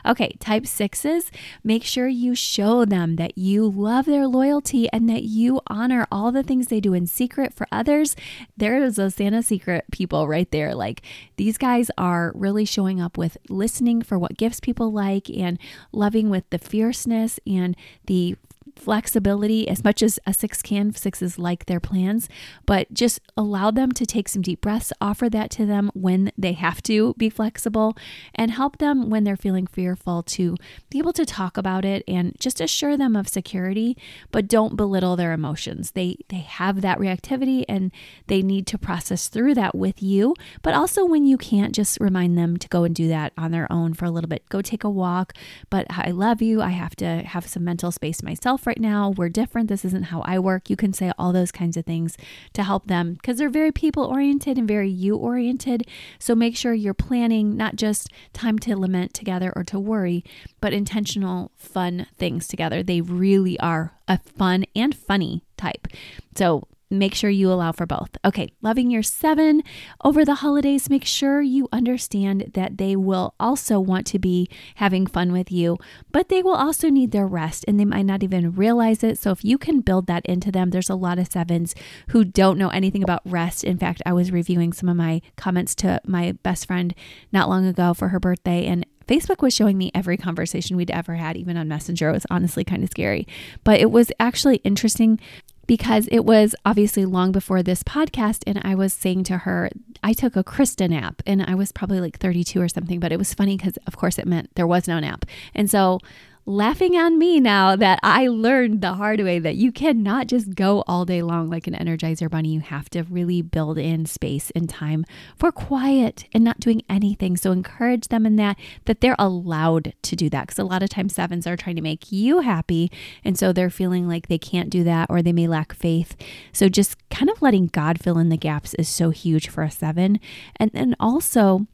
Okay, 0.03 0.35
type 0.39 0.65
sixes, 0.65 1.31
make 1.63 1.83
sure 1.83 2.07
you 2.07 2.33
show 2.33 2.85
them 2.85 3.17
that 3.17 3.37
you 3.37 3.69
love 3.69 4.05
their 4.05 4.25
loyalty 4.27 4.89
and 4.91 5.07
that 5.09 5.23
you 5.23 5.61
honor 5.67 6.07
all 6.11 6.31
the 6.31 6.41
things 6.41 6.67
they 6.67 6.79
do 6.79 6.95
in 6.95 7.05
secret 7.05 7.53
for 7.53 7.67
others. 7.71 8.15
There's 8.57 8.95
those 8.95 9.13
Santa 9.13 9.43
secret 9.43 9.85
people 9.91 10.27
right 10.27 10.49
there. 10.49 10.73
Like 10.73 11.03
these 11.37 11.59
guys 11.59 11.91
are 11.99 12.31
really 12.33 12.65
showing 12.65 12.99
up 12.99 13.15
with 13.15 13.37
listening 13.47 14.01
for 14.01 14.17
what 14.17 14.37
gifts 14.37 14.59
people 14.59 14.91
like 14.91 15.29
and 15.29 15.59
loving 15.91 16.31
with 16.31 16.49
the 16.49 16.57
fierceness 16.57 17.39
and 17.45 17.75
the 18.07 18.37
flexibility 18.75 19.67
as 19.67 19.83
much 19.83 20.01
as 20.01 20.19
a 20.25 20.33
six 20.33 20.61
can. 20.61 20.93
Sixes 20.93 21.37
like 21.39 21.65
their 21.65 21.79
plans, 21.79 22.29
but 22.65 22.93
just 22.93 23.19
allow 23.37 23.71
them 23.71 23.91
to 23.93 24.05
take 24.05 24.29
some 24.29 24.41
deep 24.41 24.61
breaths, 24.61 24.91
offer 25.01 25.29
that 25.29 25.49
to 25.51 25.65
them 25.65 25.91
when 25.93 26.31
they 26.37 26.53
have 26.53 26.81
to 26.83 27.13
be 27.17 27.29
flexible, 27.29 27.95
and 28.33 28.51
help 28.51 28.77
them 28.77 29.09
when 29.09 29.23
they're 29.23 29.35
feeling 29.35 29.67
fearful 29.67 30.23
to 30.23 30.55
be 30.89 30.99
able 30.99 31.13
to 31.13 31.25
talk 31.25 31.57
about 31.57 31.85
it 31.85 32.03
and 32.07 32.35
just 32.39 32.61
assure 32.61 32.97
them 32.97 33.15
of 33.15 33.27
security, 33.27 33.97
but 34.31 34.47
don't 34.47 34.75
belittle 34.75 35.15
their 35.15 35.33
emotions. 35.33 35.91
They 35.91 36.17
they 36.29 36.39
have 36.39 36.81
that 36.81 36.99
reactivity 36.99 37.65
and 37.67 37.91
they 38.27 38.41
need 38.41 38.67
to 38.67 38.77
process 38.77 39.27
through 39.27 39.55
that 39.55 39.75
with 39.75 40.01
you, 40.01 40.35
but 40.61 40.73
also 40.73 41.05
when 41.05 41.25
you 41.25 41.37
can't 41.37 41.73
just 41.73 41.97
remind 41.99 42.37
them 42.37 42.57
to 42.57 42.67
go 42.67 42.83
and 42.83 42.95
do 42.95 43.07
that 43.07 43.33
on 43.37 43.51
their 43.51 43.71
own 43.71 43.93
for 43.93 44.05
a 44.05 44.11
little 44.11 44.29
bit. 44.29 44.47
Go 44.49 44.61
take 44.61 44.83
a 44.83 44.89
walk, 44.89 45.33
but 45.69 45.85
I 45.89 46.11
love 46.11 46.41
you. 46.41 46.61
I 46.61 46.69
have 46.69 46.95
to 46.97 47.23
have 47.23 47.47
some 47.47 47.63
mental 47.63 47.91
space 47.91 48.23
myself 48.23 48.64
right 48.65 48.79
now. 48.79 49.09
We're 49.09 49.29
different. 49.29 49.69
This 49.69 49.85
isn't 49.85 50.03
how 50.03 50.21
I 50.21 50.39
work. 50.39 50.69
You 50.69 50.75
can 50.75 50.93
say 50.93 51.11
all 51.17 51.33
those 51.33 51.51
kinds 51.51 51.77
of 51.77 51.85
things 51.85 52.17
to 52.53 52.63
help 52.63 52.87
them 52.87 53.13
because 53.13 53.37
they're 53.37 53.49
very 53.49 53.71
people 53.71 54.03
oriented 54.03 54.57
and 54.57 54.67
very 54.67 54.89
you 54.89 55.15
oriented. 55.15 55.87
So 56.19 56.35
make 56.35 56.55
sure 56.55 56.73
you're 56.73 56.93
planning 56.93 57.55
not 57.55 57.75
just 57.75 58.09
time 58.33 58.59
to 58.59 58.77
lament 58.77 59.13
together 59.13 59.51
or 59.55 59.63
to 59.65 59.79
worry, 59.79 60.23
but 60.61 60.73
intentional, 60.73 61.51
fun 61.55 62.07
things 62.17 62.47
together. 62.47 62.83
They 62.83 63.01
really 63.01 63.59
are 63.59 63.93
a 64.07 64.19
fun 64.19 64.65
and 64.75 64.95
funny 64.95 65.43
type. 65.57 65.87
So 66.35 66.67
make 66.99 67.15
sure 67.15 67.29
you 67.29 67.51
allow 67.51 67.71
for 67.71 67.85
both. 67.85 68.09
Okay, 68.23 68.51
loving 68.61 68.89
your 68.89 69.03
seven 69.03 69.63
over 70.03 70.25
the 70.25 70.35
holidays, 70.35 70.89
make 70.89 71.05
sure 71.05 71.41
you 71.41 71.67
understand 71.71 72.51
that 72.53 72.77
they 72.77 72.95
will 72.95 73.33
also 73.39 73.79
want 73.79 74.05
to 74.07 74.19
be 74.19 74.49
having 74.75 75.07
fun 75.07 75.31
with 75.31 75.51
you, 75.51 75.77
but 76.11 76.29
they 76.29 76.41
will 76.41 76.55
also 76.55 76.89
need 76.89 77.11
their 77.11 77.27
rest 77.27 77.65
and 77.67 77.79
they 77.79 77.85
might 77.85 78.05
not 78.05 78.23
even 78.23 78.53
realize 78.53 79.03
it. 79.03 79.17
So 79.17 79.31
if 79.31 79.43
you 79.43 79.57
can 79.57 79.81
build 79.81 80.07
that 80.07 80.25
into 80.25 80.51
them, 80.51 80.69
there's 80.69 80.89
a 80.89 80.95
lot 80.95 81.19
of 81.19 81.31
sevens 81.31 81.75
who 82.09 82.23
don't 82.23 82.57
know 82.57 82.69
anything 82.69 83.03
about 83.03 83.21
rest. 83.25 83.63
In 83.63 83.77
fact, 83.77 84.01
I 84.05 84.13
was 84.13 84.31
reviewing 84.31 84.73
some 84.73 84.89
of 84.89 84.97
my 84.97 85.21
comments 85.35 85.75
to 85.75 86.01
my 86.05 86.33
best 86.43 86.67
friend 86.67 86.93
not 87.31 87.49
long 87.49 87.65
ago 87.65 87.93
for 87.93 88.09
her 88.09 88.19
birthday 88.19 88.65
and 88.65 88.85
Facebook 89.07 89.41
was 89.41 89.53
showing 89.53 89.77
me 89.77 89.91
every 89.93 90.17
conversation 90.17 90.77
we'd 90.77 90.91
ever 90.91 91.15
had, 91.15 91.37
even 91.37 91.57
on 91.57 91.67
Messenger. 91.67 92.09
It 92.09 92.13
was 92.13 92.25
honestly 92.29 92.63
kind 92.63 92.83
of 92.83 92.89
scary, 92.89 93.27
but 93.63 93.79
it 93.79 93.91
was 93.91 94.11
actually 94.19 94.57
interesting 94.57 95.19
because 95.67 96.07
it 96.11 96.25
was 96.25 96.55
obviously 96.65 97.05
long 97.05 97.31
before 97.31 97.63
this 97.63 97.83
podcast. 97.83 98.43
And 98.45 98.61
I 98.63 98.75
was 98.75 98.93
saying 98.93 99.23
to 99.25 99.39
her, 99.39 99.69
I 100.03 100.13
took 100.13 100.35
a 100.35 100.43
Krista 100.43 100.89
nap 100.89 101.21
and 101.25 101.41
I 101.41 101.55
was 101.55 101.71
probably 101.71 101.99
like 101.99 102.19
32 102.19 102.61
or 102.61 102.67
something, 102.67 102.99
but 102.99 103.11
it 103.11 103.17
was 103.17 103.33
funny 103.33 103.57
because, 103.57 103.77
of 103.87 103.97
course, 103.97 104.17
it 104.17 104.27
meant 104.27 104.53
there 104.55 104.67
was 104.67 104.87
no 104.87 104.99
nap. 104.99 105.25
And 105.53 105.69
so 105.69 105.99
laughing 106.47 106.95
on 106.95 107.17
me 107.17 107.39
now 107.39 107.75
that 107.75 107.99
I 108.03 108.27
learned 108.27 108.81
the 108.81 108.93
hard 108.93 109.19
way 109.19 109.39
that 109.39 109.55
you 109.55 109.71
cannot 109.71 110.27
just 110.27 110.53
go 110.53 110.83
all 110.85 111.03
day 111.03 111.23
long 111.23 111.49
like 111.49 111.65
an 111.65 111.73
energizer 111.73 112.29
bunny. 112.29 112.49
You 112.49 112.59
have 112.59 112.87
to 112.91 113.01
really 113.03 113.41
build 113.41 113.79
in 113.79 114.05
space 114.05 114.51
and 114.51 114.69
time 114.69 115.05
for 115.35 115.51
quiet 115.51 116.25
and 116.33 116.43
not 116.43 116.59
doing 116.59 116.83
anything. 116.87 117.35
So 117.35 117.51
encourage 117.51 118.09
them 118.09 118.27
in 118.27 118.35
that, 118.35 118.57
that 118.85 119.01
they're 119.01 119.15
allowed 119.17 119.93
to 120.03 120.15
do 120.15 120.29
that. 120.29 120.47
Because 120.47 120.59
a 120.59 120.63
lot 120.63 120.83
of 120.83 120.89
times 120.89 121.15
sevens 121.15 121.47
are 121.47 121.57
trying 121.57 121.77
to 121.77 121.81
make 121.81 122.11
you 122.11 122.41
happy. 122.41 122.91
And 123.23 123.37
so 123.37 123.51
they're 123.51 123.71
feeling 123.71 124.07
like 124.07 124.27
they 124.27 124.37
can't 124.37 124.69
do 124.69 124.83
that 124.83 125.07
or 125.09 125.23
they 125.23 125.33
may 125.33 125.47
lack 125.47 125.73
faith. 125.73 126.15
So 126.53 126.69
just 126.69 126.97
kind 127.09 127.29
of 127.29 127.41
letting 127.41 127.67
God 127.67 127.99
fill 127.99 128.19
in 128.19 128.29
the 128.29 128.37
gaps 128.37 128.75
is 128.75 128.87
so 128.87 129.09
huge 129.09 129.49
for 129.49 129.63
a 129.63 129.71
seven. 129.71 130.19
And 130.57 130.69
then 130.71 130.95
also, 130.99 131.65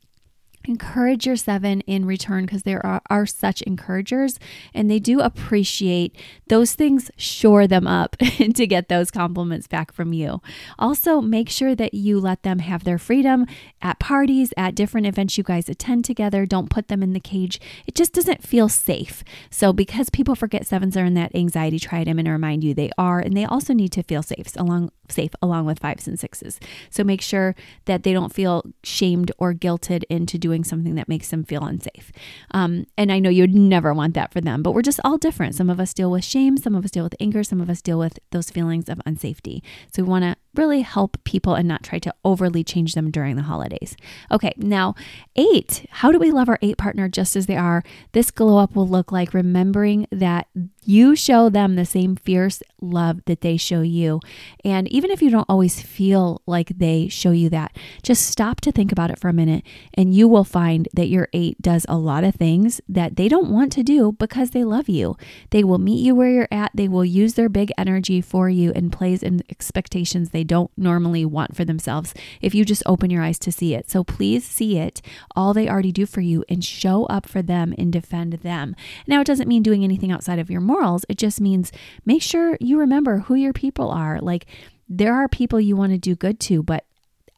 encourage 0.65 1.25
your 1.25 1.35
seven 1.35 1.81
in 1.81 2.05
return 2.05 2.45
because 2.45 2.63
there 2.63 2.85
are, 2.85 3.01
are 3.09 3.25
such 3.25 3.61
encouragers 3.63 4.39
and 4.73 4.89
they 4.89 4.99
do 4.99 5.19
appreciate 5.19 6.15
those 6.47 6.73
things 6.73 7.09
shore 7.17 7.67
them 7.67 7.87
up 7.87 8.17
to 8.55 8.67
get 8.67 8.89
those 8.89 9.11
compliments 9.11 9.67
back 9.67 9.91
from 9.91 10.13
you. 10.13 10.41
Also 10.77 11.21
make 11.21 11.49
sure 11.49 11.75
that 11.75 11.93
you 11.93 12.19
let 12.19 12.43
them 12.43 12.59
have 12.59 12.83
their 12.83 12.97
freedom 12.97 13.45
at 13.81 13.99
parties 13.99 14.53
at 14.57 14.75
different 14.75 15.07
events 15.07 15.37
you 15.37 15.43
guys 15.43 15.69
attend 15.69 16.05
together. 16.05 16.45
Don't 16.45 16.69
put 16.69 16.87
them 16.87 17.03
in 17.03 17.13
the 17.13 17.19
cage. 17.19 17.59
It 17.87 17.95
just 17.95 18.13
doesn't 18.13 18.43
feel 18.43 18.69
safe. 18.69 19.23
So 19.49 19.73
because 19.73 20.09
people 20.09 20.35
forget 20.35 20.67
sevens 20.67 20.97
are 20.97 21.05
in 21.05 21.13
that 21.15 21.35
anxiety 21.35 21.79
triad 21.79 22.07
and 22.07 22.21
remind 22.27 22.63
you 22.63 22.73
they 22.73 22.91
are 22.97 23.19
and 23.19 23.35
they 23.35 23.45
also 23.45 23.73
need 23.73 23.91
to 23.93 24.03
feel 24.03 24.23
safe 24.23 24.49
So 24.49 24.61
along 24.61 24.91
safe 25.11 25.31
along 25.41 25.65
with 25.65 25.79
fives 25.79 26.07
and 26.07 26.19
sixes 26.19 26.59
so 26.89 27.03
make 27.03 27.21
sure 27.21 27.55
that 27.85 28.03
they 28.03 28.13
don't 28.13 28.33
feel 28.33 28.63
shamed 28.83 29.31
or 29.37 29.53
guilted 29.53 30.03
into 30.09 30.37
doing 30.37 30.63
something 30.63 30.95
that 30.95 31.07
makes 31.07 31.29
them 31.29 31.43
feel 31.43 31.63
unsafe. 31.63 32.11
Um, 32.51 32.85
and 32.97 33.11
I 33.11 33.19
know 33.19 33.29
you'd 33.29 33.53
never 33.53 33.93
want 33.93 34.13
that 34.15 34.31
for 34.31 34.41
them, 34.41 34.63
but 34.63 34.73
we're 34.73 34.81
just 34.81 34.99
all 35.03 35.17
different. 35.17 35.55
Some 35.55 35.69
of 35.69 35.79
us 35.79 35.93
deal 35.93 36.11
with 36.11 36.23
shame, 36.23 36.57
some 36.57 36.75
of 36.75 36.85
us 36.85 36.91
deal 36.91 37.03
with 37.03 37.15
anger, 37.19 37.43
some 37.43 37.61
of 37.61 37.69
us 37.69 37.81
deal 37.81 37.99
with 37.99 38.19
those 38.31 38.49
feelings 38.49 38.89
of 38.89 38.99
unsafety. 38.99 39.61
So 39.93 40.03
we 40.03 40.09
want 40.09 40.23
to 40.23 40.35
really 40.55 40.81
help 40.81 41.23
people 41.23 41.55
and 41.55 41.67
not 41.67 41.83
try 41.83 41.99
to 41.99 42.13
overly 42.25 42.63
change 42.63 42.93
them 42.93 43.11
during 43.11 43.35
the 43.35 43.43
holidays. 43.43 43.95
Okay, 44.31 44.53
now 44.57 44.95
eight. 45.35 45.85
How 45.89 46.11
do 46.11 46.19
we 46.19 46.31
love 46.31 46.49
our 46.49 46.59
eight 46.61 46.77
partner 46.77 47.07
just 47.07 47.35
as 47.35 47.45
they 47.45 47.55
are? 47.55 47.83
This 48.11 48.31
glow 48.31 48.57
up 48.57 48.75
will 48.75 48.87
look 48.87 49.11
like 49.11 49.33
remembering 49.33 50.07
that 50.11 50.47
you 50.83 51.15
show 51.15 51.49
them 51.49 51.75
the 51.75 51.85
same 51.85 52.15
fierce 52.15 52.63
love 52.81 53.23
that 53.25 53.41
they 53.41 53.55
show 53.55 53.81
you. 53.81 54.19
And 54.65 54.87
even 54.87 55.11
if 55.11 55.21
you 55.21 55.29
don't 55.29 55.49
always 55.49 55.81
feel 55.81 56.41
like 56.47 56.69
they 56.69 57.07
show 57.07 57.31
you 57.31 57.49
that, 57.49 57.75
just 58.01 58.25
stop 58.25 58.61
to 58.61 58.71
think 58.71 58.91
about 58.91 59.11
it 59.11 59.19
for 59.19 59.29
a 59.29 59.33
minute 59.33 59.63
and 59.93 60.13
you 60.13 60.27
will 60.27 60.43
find 60.43 60.89
that 60.93 61.07
your 61.07 61.27
eight 61.33 61.61
does 61.61 61.85
a 61.87 61.97
lot 61.97 62.23
of 62.23 62.35
things 62.35 62.81
that 62.89 63.15
they 63.15 63.27
don't 63.27 63.51
want 63.51 63.71
to 63.73 63.83
do 63.83 64.13
because 64.13 64.51
they 64.51 64.63
love 64.63 64.89
you. 64.89 65.15
They 65.51 65.63
will 65.63 65.77
meet 65.77 66.03
you 66.03 66.15
where 66.15 66.29
you're 66.29 66.47
at, 66.51 66.71
they 66.73 66.87
will 66.87 67.05
use 67.05 67.35
their 67.35 67.49
big 67.49 67.71
energy 67.77 68.19
for 68.19 68.49
you 68.49 68.71
and 68.75 68.91
plays 68.91 69.21
and 69.21 69.43
expectations 69.49 70.31
they 70.31 70.40
don't 70.43 70.71
normally 70.77 71.25
want 71.25 71.55
for 71.55 71.65
themselves 71.65 72.13
if 72.41 72.53
you 72.55 72.65
just 72.65 72.83
open 72.85 73.09
your 73.09 73.23
eyes 73.23 73.39
to 73.39 73.51
see 73.51 73.73
it. 73.73 73.89
So 73.89 74.03
please 74.03 74.45
see 74.45 74.77
it, 74.77 75.01
all 75.35 75.53
they 75.53 75.69
already 75.69 75.91
do 75.91 76.05
for 76.05 76.21
you, 76.21 76.43
and 76.49 76.63
show 76.63 77.05
up 77.05 77.27
for 77.27 77.41
them 77.41 77.73
and 77.77 77.91
defend 77.91 78.33
them. 78.33 78.75
Now, 79.07 79.21
it 79.21 79.27
doesn't 79.27 79.47
mean 79.47 79.63
doing 79.63 79.83
anything 79.83 80.11
outside 80.11 80.39
of 80.39 80.49
your 80.49 80.61
morals. 80.61 81.05
It 81.09 81.17
just 81.17 81.41
means 81.41 81.71
make 82.05 82.21
sure 82.21 82.57
you 82.59 82.79
remember 82.79 83.19
who 83.19 83.35
your 83.35 83.53
people 83.53 83.89
are. 83.89 84.19
Like, 84.19 84.45
there 84.89 85.13
are 85.13 85.27
people 85.27 85.59
you 85.59 85.75
want 85.75 85.93
to 85.93 85.97
do 85.97 86.15
good 86.15 86.39
to, 86.41 86.61
but 86.61 86.85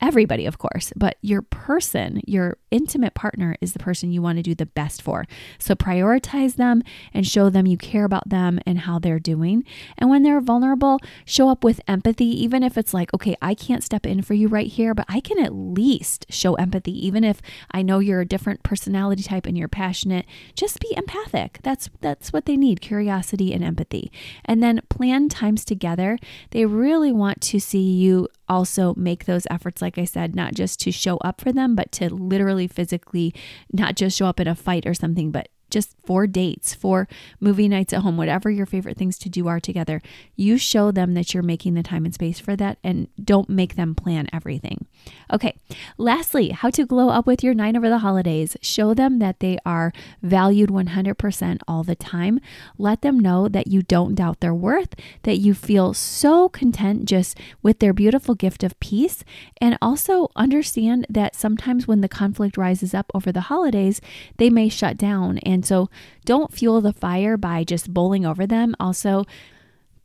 everybody, 0.03 0.45
of 0.45 0.57
course, 0.57 0.91
but 0.97 1.17
your 1.21 1.41
person, 1.41 2.21
your 2.27 2.57
intimate 2.71 3.13
partner 3.13 3.55
is 3.61 3.71
the 3.71 3.79
person 3.79 4.11
you 4.11 4.21
want 4.21 4.37
to 4.37 4.43
do 4.43 4.53
the 4.53 4.65
best 4.65 5.01
for. 5.01 5.25
So 5.57 5.75
prioritize 5.75 6.55
them 6.55 6.83
and 7.13 7.25
show 7.25 7.49
them 7.49 7.65
you 7.65 7.77
care 7.77 8.03
about 8.03 8.27
them 8.27 8.59
and 8.65 8.79
how 8.79 8.99
they're 8.99 9.17
doing. 9.17 9.63
And 9.97 10.09
when 10.09 10.23
they're 10.23 10.41
vulnerable, 10.41 10.99
show 11.25 11.47
up 11.47 11.63
with 11.63 11.79
empathy, 11.87 12.25
even 12.25 12.63
if 12.63 12.77
it's 12.77 12.93
like, 12.93 13.13
okay, 13.13 13.37
I 13.41 13.55
can't 13.55 13.81
step 13.81 14.05
in 14.05 14.21
for 14.21 14.33
you 14.33 14.49
right 14.49 14.67
here, 14.67 14.93
but 14.93 15.05
I 15.07 15.21
can 15.21 15.39
at 15.39 15.55
least 15.55 16.25
show 16.29 16.55
empathy, 16.55 17.07
even 17.07 17.23
if 17.23 17.41
I 17.71 17.81
know 17.81 17.99
you're 17.99 18.21
a 18.21 18.25
different 18.25 18.61
personality 18.61 19.23
type 19.23 19.45
and 19.45 19.57
you're 19.57 19.69
passionate. 19.69 20.25
Just 20.53 20.81
be 20.81 20.93
empathic. 20.97 21.59
That's 21.63 21.89
that's 22.01 22.33
what 22.33 22.45
they 22.45 22.57
need, 22.57 22.81
curiosity 22.81 23.53
and 23.53 23.63
empathy. 23.63 24.11
And 24.43 24.61
then 24.61 24.81
plan 24.89 25.29
times 25.29 25.63
together. 25.63 26.17
They 26.51 26.65
really 26.65 27.13
want 27.13 27.39
to 27.43 27.61
see 27.61 27.89
you 27.89 28.27
also 28.53 28.93
make 28.95 29.25
those 29.25 29.47
efforts, 29.49 29.81
like 29.81 29.97
I 29.97 30.05
said, 30.05 30.35
not 30.35 30.53
just 30.53 30.79
to 30.81 30.91
show 30.91 31.17
up 31.17 31.41
for 31.41 31.51
them, 31.51 31.75
but 31.75 31.91
to 31.93 32.13
literally 32.13 32.67
physically 32.67 33.33
not 33.71 33.95
just 33.95 34.17
show 34.17 34.27
up 34.27 34.39
in 34.39 34.47
a 34.47 34.55
fight 34.55 34.85
or 34.85 34.93
something, 34.93 35.31
but 35.31 35.49
just 35.73 35.95
for 36.05 36.27
dates, 36.27 36.73
for 36.73 37.07
movie 37.39 37.67
nights 37.67 37.93
at 37.93 38.01
home, 38.01 38.15
whatever 38.15 38.49
your 38.49 38.65
favorite 38.65 38.97
things 38.97 39.17
to 39.17 39.29
do 39.29 39.47
are 39.47 39.59
together. 39.59 40.01
You 40.35 40.57
show 40.57 40.91
them 40.91 41.13
that 41.15 41.33
you're 41.33 41.43
making 41.43 41.73
the 41.73 41.83
time 41.83 42.05
and 42.05 42.13
space 42.13 42.39
for 42.39 42.55
that 42.55 42.77
and 42.83 43.07
don't 43.21 43.49
make 43.49 43.75
them 43.75 43.95
plan 43.95 44.27
everything. 44.31 44.85
Okay, 45.31 45.55
lastly, 45.97 46.49
how 46.49 46.69
to 46.69 46.85
glow 46.85 47.09
up 47.09 47.25
with 47.25 47.43
your 47.43 47.53
nine 47.53 47.75
over 47.75 47.89
the 47.89 47.97
holidays. 47.99 48.55
Show 48.61 48.93
them 48.93 49.19
that 49.19 49.39
they 49.39 49.57
are 49.65 49.91
valued 50.21 50.69
100% 50.69 51.59
all 51.67 51.83
the 51.83 51.95
time. 51.95 52.39
Let 52.77 53.01
them 53.01 53.19
know 53.19 53.47
that 53.47 53.67
you 53.67 53.81
don't 53.81 54.15
doubt 54.15 54.39
their 54.39 54.53
worth, 54.53 54.95
that 55.23 55.37
you 55.37 55.53
feel 55.53 55.93
so 55.93 56.49
content 56.49 57.05
just 57.05 57.37
with 57.61 57.79
their 57.79 57.93
beautiful 57.93 58.35
gift 58.35 58.63
of 58.63 58.79
peace, 58.79 59.23
and 59.59 59.77
also 59.81 60.29
understand 60.35 61.07
that 61.09 61.35
sometimes 61.35 61.87
when 61.87 62.01
the 62.01 62.09
conflict 62.09 62.57
rises 62.57 62.93
up 62.93 63.11
over 63.13 63.31
the 63.31 63.41
holidays, 63.41 63.99
they 64.37 64.49
may 64.49 64.69
shut 64.69 64.97
down. 64.97 65.39
And 65.39 65.62
so 65.65 65.89
don't 66.25 66.53
fuel 66.53 66.81
the 66.81 66.93
fire 66.93 67.37
by 67.37 67.63
just 67.63 67.93
bowling 67.93 68.25
over 68.25 68.45
them. 68.45 68.75
Also, 68.79 69.25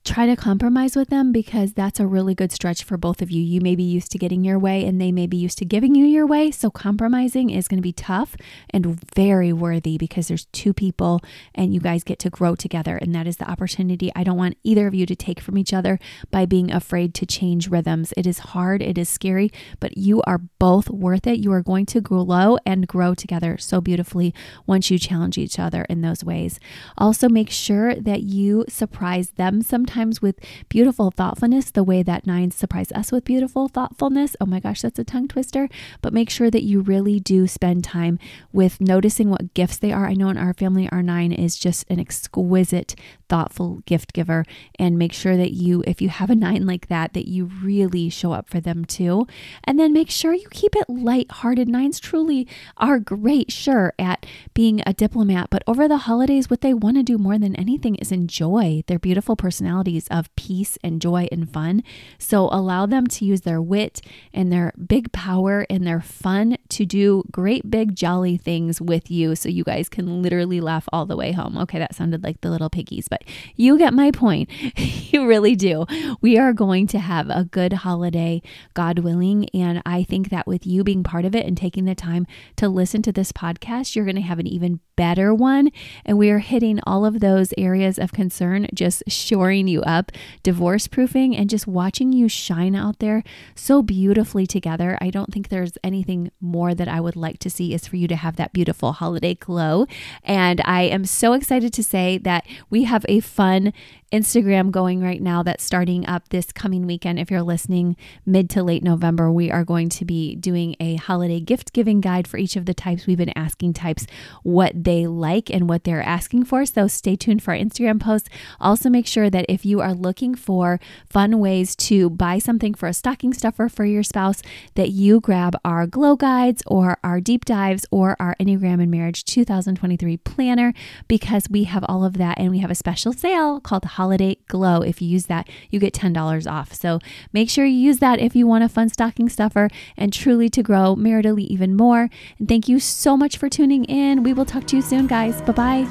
try 0.08 0.24
to 0.24 0.36
compromise 0.36 0.96
with 0.96 1.10
them 1.10 1.32
because 1.32 1.74
that's 1.74 2.00
a 2.00 2.06
really 2.06 2.34
good 2.34 2.50
stretch 2.50 2.82
for 2.82 2.96
both 2.96 3.20
of 3.20 3.30
you. 3.30 3.42
You 3.42 3.60
may 3.60 3.76
be 3.76 3.82
used 3.82 4.10
to 4.12 4.18
getting 4.18 4.42
your 4.42 4.58
way 4.58 4.86
and 4.86 4.98
they 4.98 5.12
may 5.12 5.26
be 5.26 5.36
used 5.36 5.58
to 5.58 5.66
giving 5.66 5.94
you 5.94 6.06
your 6.06 6.26
way. 6.26 6.50
So 6.50 6.70
compromising 6.70 7.50
is 7.50 7.68
going 7.68 7.76
to 7.76 7.82
be 7.82 7.92
tough 7.92 8.34
and 8.70 8.98
very 9.14 9.52
worthy 9.52 9.98
because 9.98 10.28
there's 10.28 10.46
two 10.46 10.72
people 10.72 11.20
and 11.54 11.74
you 11.74 11.80
guys 11.80 12.04
get 12.04 12.18
to 12.20 12.30
grow 12.30 12.54
together. 12.54 12.96
And 12.96 13.14
that 13.14 13.26
is 13.26 13.36
the 13.36 13.50
opportunity 13.50 14.10
I 14.16 14.24
don't 14.24 14.38
want 14.38 14.56
either 14.64 14.86
of 14.86 14.94
you 14.94 15.04
to 15.04 15.14
take 15.14 15.40
from 15.40 15.58
each 15.58 15.74
other 15.74 15.98
by 16.30 16.46
being 16.46 16.72
afraid 16.72 17.12
to 17.16 17.26
change 17.26 17.68
rhythms. 17.68 18.14
It 18.16 18.26
is 18.26 18.38
hard, 18.38 18.80
it 18.80 18.96
is 18.96 19.10
scary, 19.10 19.52
but 19.78 19.98
you 19.98 20.22
are 20.22 20.38
both 20.58 20.88
worth 20.88 21.26
it. 21.26 21.38
You 21.38 21.52
are 21.52 21.62
going 21.62 21.84
to 21.84 22.00
grow 22.00 22.56
and 22.64 22.88
grow 22.88 23.12
together 23.12 23.58
so 23.58 23.82
beautifully 23.82 24.32
once 24.66 24.90
you 24.90 24.98
challenge 24.98 25.36
each 25.36 25.58
other 25.58 25.82
in 25.90 26.00
those 26.00 26.24
ways. 26.24 26.58
Also, 26.96 27.28
make 27.28 27.50
sure 27.50 27.94
that 27.94 28.22
you 28.22 28.64
surprise 28.70 29.32
them 29.32 29.60
sometimes 29.60 29.97
sometimes 29.98 30.22
with 30.22 30.38
beautiful 30.68 31.10
thoughtfulness, 31.10 31.72
the 31.72 31.82
way 31.82 32.04
that 32.04 32.24
nines 32.24 32.54
surprise 32.54 32.92
us 32.92 33.10
with 33.10 33.24
beautiful 33.24 33.66
thoughtfulness. 33.66 34.36
Oh 34.40 34.46
my 34.46 34.60
gosh, 34.60 34.82
that's 34.82 34.98
a 35.00 35.02
tongue 35.02 35.26
twister. 35.26 35.68
But 36.02 36.12
make 36.12 36.30
sure 36.30 36.52
that 36.52 36.62
you 36.62 36.82
really 36.82 37.18
do 37.18 37.48
spend 37.48 37.82
time 37.82 38.20
with 38.52 38.80
noticing 38.80 39.28
what 39.28 39.54
gifts 39.54 39.76
they 39.76 39.90
are. 39.90 40.06
I 40.06 40.14
know 40.14 40.28
in 40.28 40.38
our 40.38 40.54
family, 40.54 40.88
our 40.92 41.02
nine 41.02 41.32
is 41.32 41.58
just 41.58 41.84
an 41.90 41.98
exquisite, 41.98 42.94
thoughtful 43.28 43.82
gift 43.86 44.12
giver. 44.12 44.44
And 44.78 44.98
make 44.98 45.12
sure 45.12 45.36
that 45.36 45.50
you, 45.50 45.82
if 45.84 46.00
you 46.00 46.10
have 46.10 46.30
a 46.30 46.36
nine 46.36 46.64
like 46.64 46.86
that, 46.86 47.12
that 47.14 47.26
you 47.26 47.46
really 47.46 48.08
show 48.08 48.30
up 48.30 48.48
for 48.48 48.60
them 48.60 48.84
too. 48.84 49.26
And 49.64 49.80
then 49.80 49.92
make 49.92 50.10
sure 50.10 50.32
you 50.32 50.46
keep 50.52 50.76
it 50.76 50.88
light-hearted. 50.88 51.68
Nines 51.68 51.98
truly 51.98 52.46
are 52.76 53.00
great, 53.00 53.50
sure, 53.50 53.94
at 53.98 54.24
being 54.54 54.80
a 54.86 54.92
diplomat, 54.92 55.50
but 55.50 55.64
over 55.66 55.88
the 55.88 55.98
holidays, 55.98 56.48
what 56.48 56.60
they 56.60 56.72
want 56.72 56.96
to 56.98 57.02
do 57.02 57.18
more 57.18 57.36
than 57.36 57.56
anything 57.56 57.96
is 57.96 58.12
enjoy 58.12 58.84
their 58.86 59.00
beautiful 59.00 59.34
personality 59.34 59.77
of 60.10 60.34
peace 60.36 60.78
and 60.82 61.00
joy 61.00 61.28
and 61.30 61.50
fun. 61.52 61.82
So 62.18 62.48
allow 62.50 62.86
them 62.86 63.06
to 63.08 63.24
use 63.24 63.42
their 63.42 63.60
wit 63.60 64.00
and 64.32 64.52
their 64.52 64.72
big 64.86 65.12
power 65.12 65.66
and 65.70 65.86
their 65.86 66.00
fun 66.00 66.56
to 66.70 66.86
do 66.86 67.24
great, 67.30 67.70
big, 67.70 67.94
jolly 67.94 68.36
things 68.36 68.80
with 68.80 69.10
you 69.10 69.36
so 69.36 69.48
you 69.48 69.64
guys 69.64 69.88
can 69.88 70.22
literally 70.22 70.60
laugh 70.60 70.88
all 70.92 71.06
the 71.06 71.16
way 71.16 71.32
home. 71.32 71.56
Okay, 71.58 71.78
that 71.78 71.94
sounded 71.94 72.24
like 72.24 72.40
the 72.40 72.50
little 72.50 72.70
piggies, 72.70 73.08
but 73.08 73.22
you 73.54 73.78
get 73.78 73.94
my 73.94 74.10
point. 74.10 74.50
you 74.76 75.26
really 75.26 75.54
do. 75.54 75.86
We 76.20 76.38
are 76.38 76.52
going 76.52 76.86
to 76.88 76.98
have 76.98 77.30
a 77.30 77.44
good 77.44 77.72
holiday, 77.72 78.42
God 78.74 79.00
willing. 79.00 79.48
And 79.50 79.82
I 79.84 80.02
think 80.02 80.30
that 80.30 80.46
with 80.46 80.66
you 80.66 80.84
being 80.84 81.02
part 81.02 81.24
of 81.24 81.34
it 81.34 81.46
and 81.46 81.56
taking 81.56 81.84
the 81.84 81.94
time 81.94 82.26
to 82.56 82.68
listen 82.68 83.02
to 83.02 83.12
this 83.12 83.32
podcast, 83.32 83.94
you're 83.94 84.04
going 84.04 84.16
to 84.16 84.22
have 84.22 84.38
an 84.38 84.46
even 84.46 84.80
better 84.98 85.32
one. 85.32 85.70
And 86.04 86.18
we 86.18 86.28
are 86.28 86.40
hitting 86.40 86.80
all 86.84 87.06
of 87.06 87.20
those 87.20 87.54
areas 87.56 88.00
of 88.00 88.12
concern, 88.12 88.66
just 88.74 89.04
shoring 89.06 89.68
you 89.68 89.80
up, 89.82 90.10
divorce 90.42 90.88
proofing, 90.88 91.36
and 91.36 91.48
just 91.48 91.68
watching 91.68 92.12
you 92.12 92.28
shine 92.28 92.74
out 92.74 92.98
there 92.98 93.22
so 93.54 93.80
beautifully 93.80 94.44
together. 94.44 94.98
I 95.00 95.10
don't 95.10 95.32
think 95.32 95.48
there's 95.48 95.78
anything 95.84 96.32
more 96.40 96.74
that 96.74 96.88
I 96.88 97.00
would 97.00 97.14
like 97.14 97.38
to 97.40 97.48
see 97.48 97.72
is 97.72 97.86
for 97.86 97.94
you 97.94 98.08
to 98.08 98.16
have 98.16 98.34
that 98.36 98.52
beautiful 98.52 98.90
holiday 98.92 99.34
glow. 99.34 99.86
And 100.24 100.60
I 100.64 100.82
am 100.82 101.04
so 101.04 101.32
excited 101.32 101.72
to 101.74 101.84
say 101.84 102.18
that 102.18 102.44
we 102.68 102.82
have 102.82 103.06
a 103.08 103.20
fun 103.20 103.72
Instagram 104.12 104.70
going 104.70 105.02
right 105.02 105.20
now 105.20 105.42
that's 105.42 105.62
starting 105.62 106.06
up 106.06 106.28
this 106.30 106.50
coming 106.52 106.86
weekend. 106.86 107.18
If 107.18 107.30
you're 107.30 107.42
listening 107.42 107.96
mid 108.24 108.48
to 108.50 108.62
late 108.62 108.82
November, 108.82 109.30
we 109.30 109.50
are 109.50 109.64
going 109.64 109.90
to 109.90 110.04
be 110.04 110.34
doing 110.34 110.76
a 110.80 110.96
holiday 110.96 111.40
gift 111.40 111.74
giving 111.74 112.00
guide 112.00 112.26
for 112.26 112.38
each 112.38 112.56
of 112.56 112.64
the 112.64 112.72
types. 112.72 113.06
We've 113.06 113.18
been 113.18 113.36
asking 113.36 113.74
types 113.74 114.06
what 114.42 114.72
they 114.84 115.06
like 115.06 115.50
and 115.50 115.68
what 115.68 115.84
they're 115.84 116.02
asking 116.02 116.44
for. 116.44 116.64
So 116.64 116.88
stay 116.88 117.16
tuned 117.16 117.42
for 117.42 117.52
our 117.52 117.60
Instagram 117.60 118.00
posts. 118.00 118.30
Also, 118.60 118.88
make 118.88 119.06
sure 119.06 119.28
that 119.28 119.44
if 119.46 119.66
you 119.66 119.80
are 119.80 119.92
looking 119.92 120.34
for 120.34 120.80
fun 121.10 121.38
ways 121.38 121.76
to 121.76 122.08
buy 122.08 122.38
something 122.38 122.72
for 122.72 122.86
a 122.86 122.94
stocking 122.94 123.34
stuffer 123.34 123.68
for 123.68 123.84
your 123.84 124.02
spouse, 124.02 124.42
that 124.74 124.90
you 124.90 125.20
grab 125.20 125.54
our 125.64 125.86
glow 125.86 126.16
guides 126.16 126.62
or 126.66 126.98
our 127.04 127.20
deep 127.20 127.44
dives 127.44 127.84
or 127.90 128.16
our 128.18 128.34
Enneagram 128.40 128.80
and 128.80 128.90
Marriage 128.90 129.24
2023 129.24 130.16
planner 130.18 130.72
because 131.08 131.50
we 131.50 131.64
have 131.64 131.84
all 131.88 132.04
of 132.04 132.14
that 132.14 132.38
and 132.38 132.50
we 132.50 132.60
have 132.60 132.70
a 132.70 132.74
special 132.74 133.12
sale 133.12 133.60
called 133.60 133.84
Holiday 133.98 134.36
Glow. 134.46 134.80
If 134.82 135.02
you 135.02 135.08
use 135.08 135.26
that, 135.26 135.48
you 135.70 135.80
get 135.80 135.92
$10 135.92 136.50
off. 136.50 136.72
So 136.72 137.00
make 137.32 137.50
sure 137.50 137.64
you 137.64 137.76
use 137.76 137.98
that 137.98 138.20
if 138.20 138.36
you 138.36 138.46
want 138.46 138.62
a 138.62 138.68
fun 138.68 138.88
stocking 138.88 139.28
stuffer 139.28 139.68
and 139.96 140.12
truly 140.12 140.48
to 140.50 140.62
grow 140.62 140.94
maritally 140.94 141.48
even 141.48 141.76
more. 141.76 142.08
And 142.38 142.46
thank 142.46 142.68
you 142.68 142.78
so 142.78 143.16
much 143.16 143.36
for 143.36 143.48
tuning 143.48 143.84
in. 143.86 144.22
We 144.22 144.32
will 144.32 144.44
talk 144.44 144.68
to 144.68 144.76
you 144.76 144.82
soon, 144.82 145.08
guys. 145.08 145.42
Bye 145.42 145.52
bye. 145.52 145.84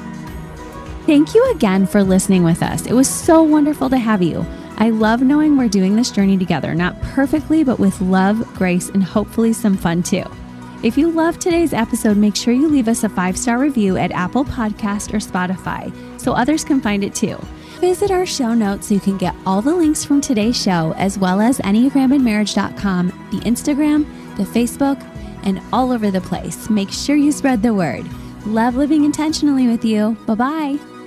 Thank 1.04 1.34
you 1.34 1.50
again 1.50 1.86
for 1.86 2.02
listening 2.02 2.44
with 2.44 2.62
us. 2.62 2.86
It 2.86 2.94
was 2.94 3.08
so 3.10 3.42
wonderful 3.42 3.90
to 3.90 3.98
have 3.98 4.22
you. 4.22 4.46
I 4.78 4.88
love 4.88 5.20
knowing 5.20 5.58
we're 5.58 5.68
doing 5.68 5.94
this 5.94 6.10
journey 6.10 6.38
together, 6.38 6.74
not 6.74 6.98
perfectly, 7.02 7.62
but 7.62 7.78
with 7.78 8.00
love, 8.00 8.38
grace, 8.54 8.88
and 8.88 9.04
hopefully 9.04 9.52
some 9.52 9.76
fun 9.76 10.02
too. 10.02 10.24
If 10.82 10.96
you 10.96 11.10
loved 11.10 11.42
today's 11.42 11.74
episode, 11.74 12.16
make 12.16 12.36
sure 12.36 12.54
you 12.54 12.68
leave 12.68 12.88
us 12.88 13.04
a 13.04 13.08
five 13.10 13.36
star 13.36 13.58
review 13.58 13.98
at 13.98 14.12
Apple 14.12 14.46
Podcast 14.46 15.12
or 15.12 15.18
Spotify 15.18 15.92
so 16.18 16.32
others 16.32 16.64
can 16.64 16.80
find 16.80 17.04
it 17.04 17.14
too. 17.14 17.38
Visit 17.80 18.10
our 18.10 18.26
show 18.26 18.54
notes 18.54 18.88
so 18.88 18.94
you 18.94 19.00
can 19.00 19.16
get 19.16 19.36
all 19.46 19.62
the 19.62 19.74
links 19.74 20.04
from 20.04 20.20
today's 20.20 20.60
show, 20.60 20.92
as 20.96 21.16
well 21.16 21.40
as 21.40 21.58
EnneagramandMarriage.com, 21.58 23.06
the 23.30 23.38
Instagram, 23.40 24.04
the 24.36 24.42
Facebook, 24.42 25.00
and 25.44 25.60
all 25.72 25.92
over 25.92 26.10
the 26.10 26.20
place. 26.20 26.68
Make 26.68 26.90
sure 26.90 27.14
you 27.14 27.30
spread 27.30 27.62
the 27.62 27.72
word. 27.72 28.04
Love 28.46 28.74
living 28.74 29.04
intentionally 29.04 29.68
with 29.68 29.84
you. 29.84 30.16
Bye 30.26 30.34
bye. 30.34 30.97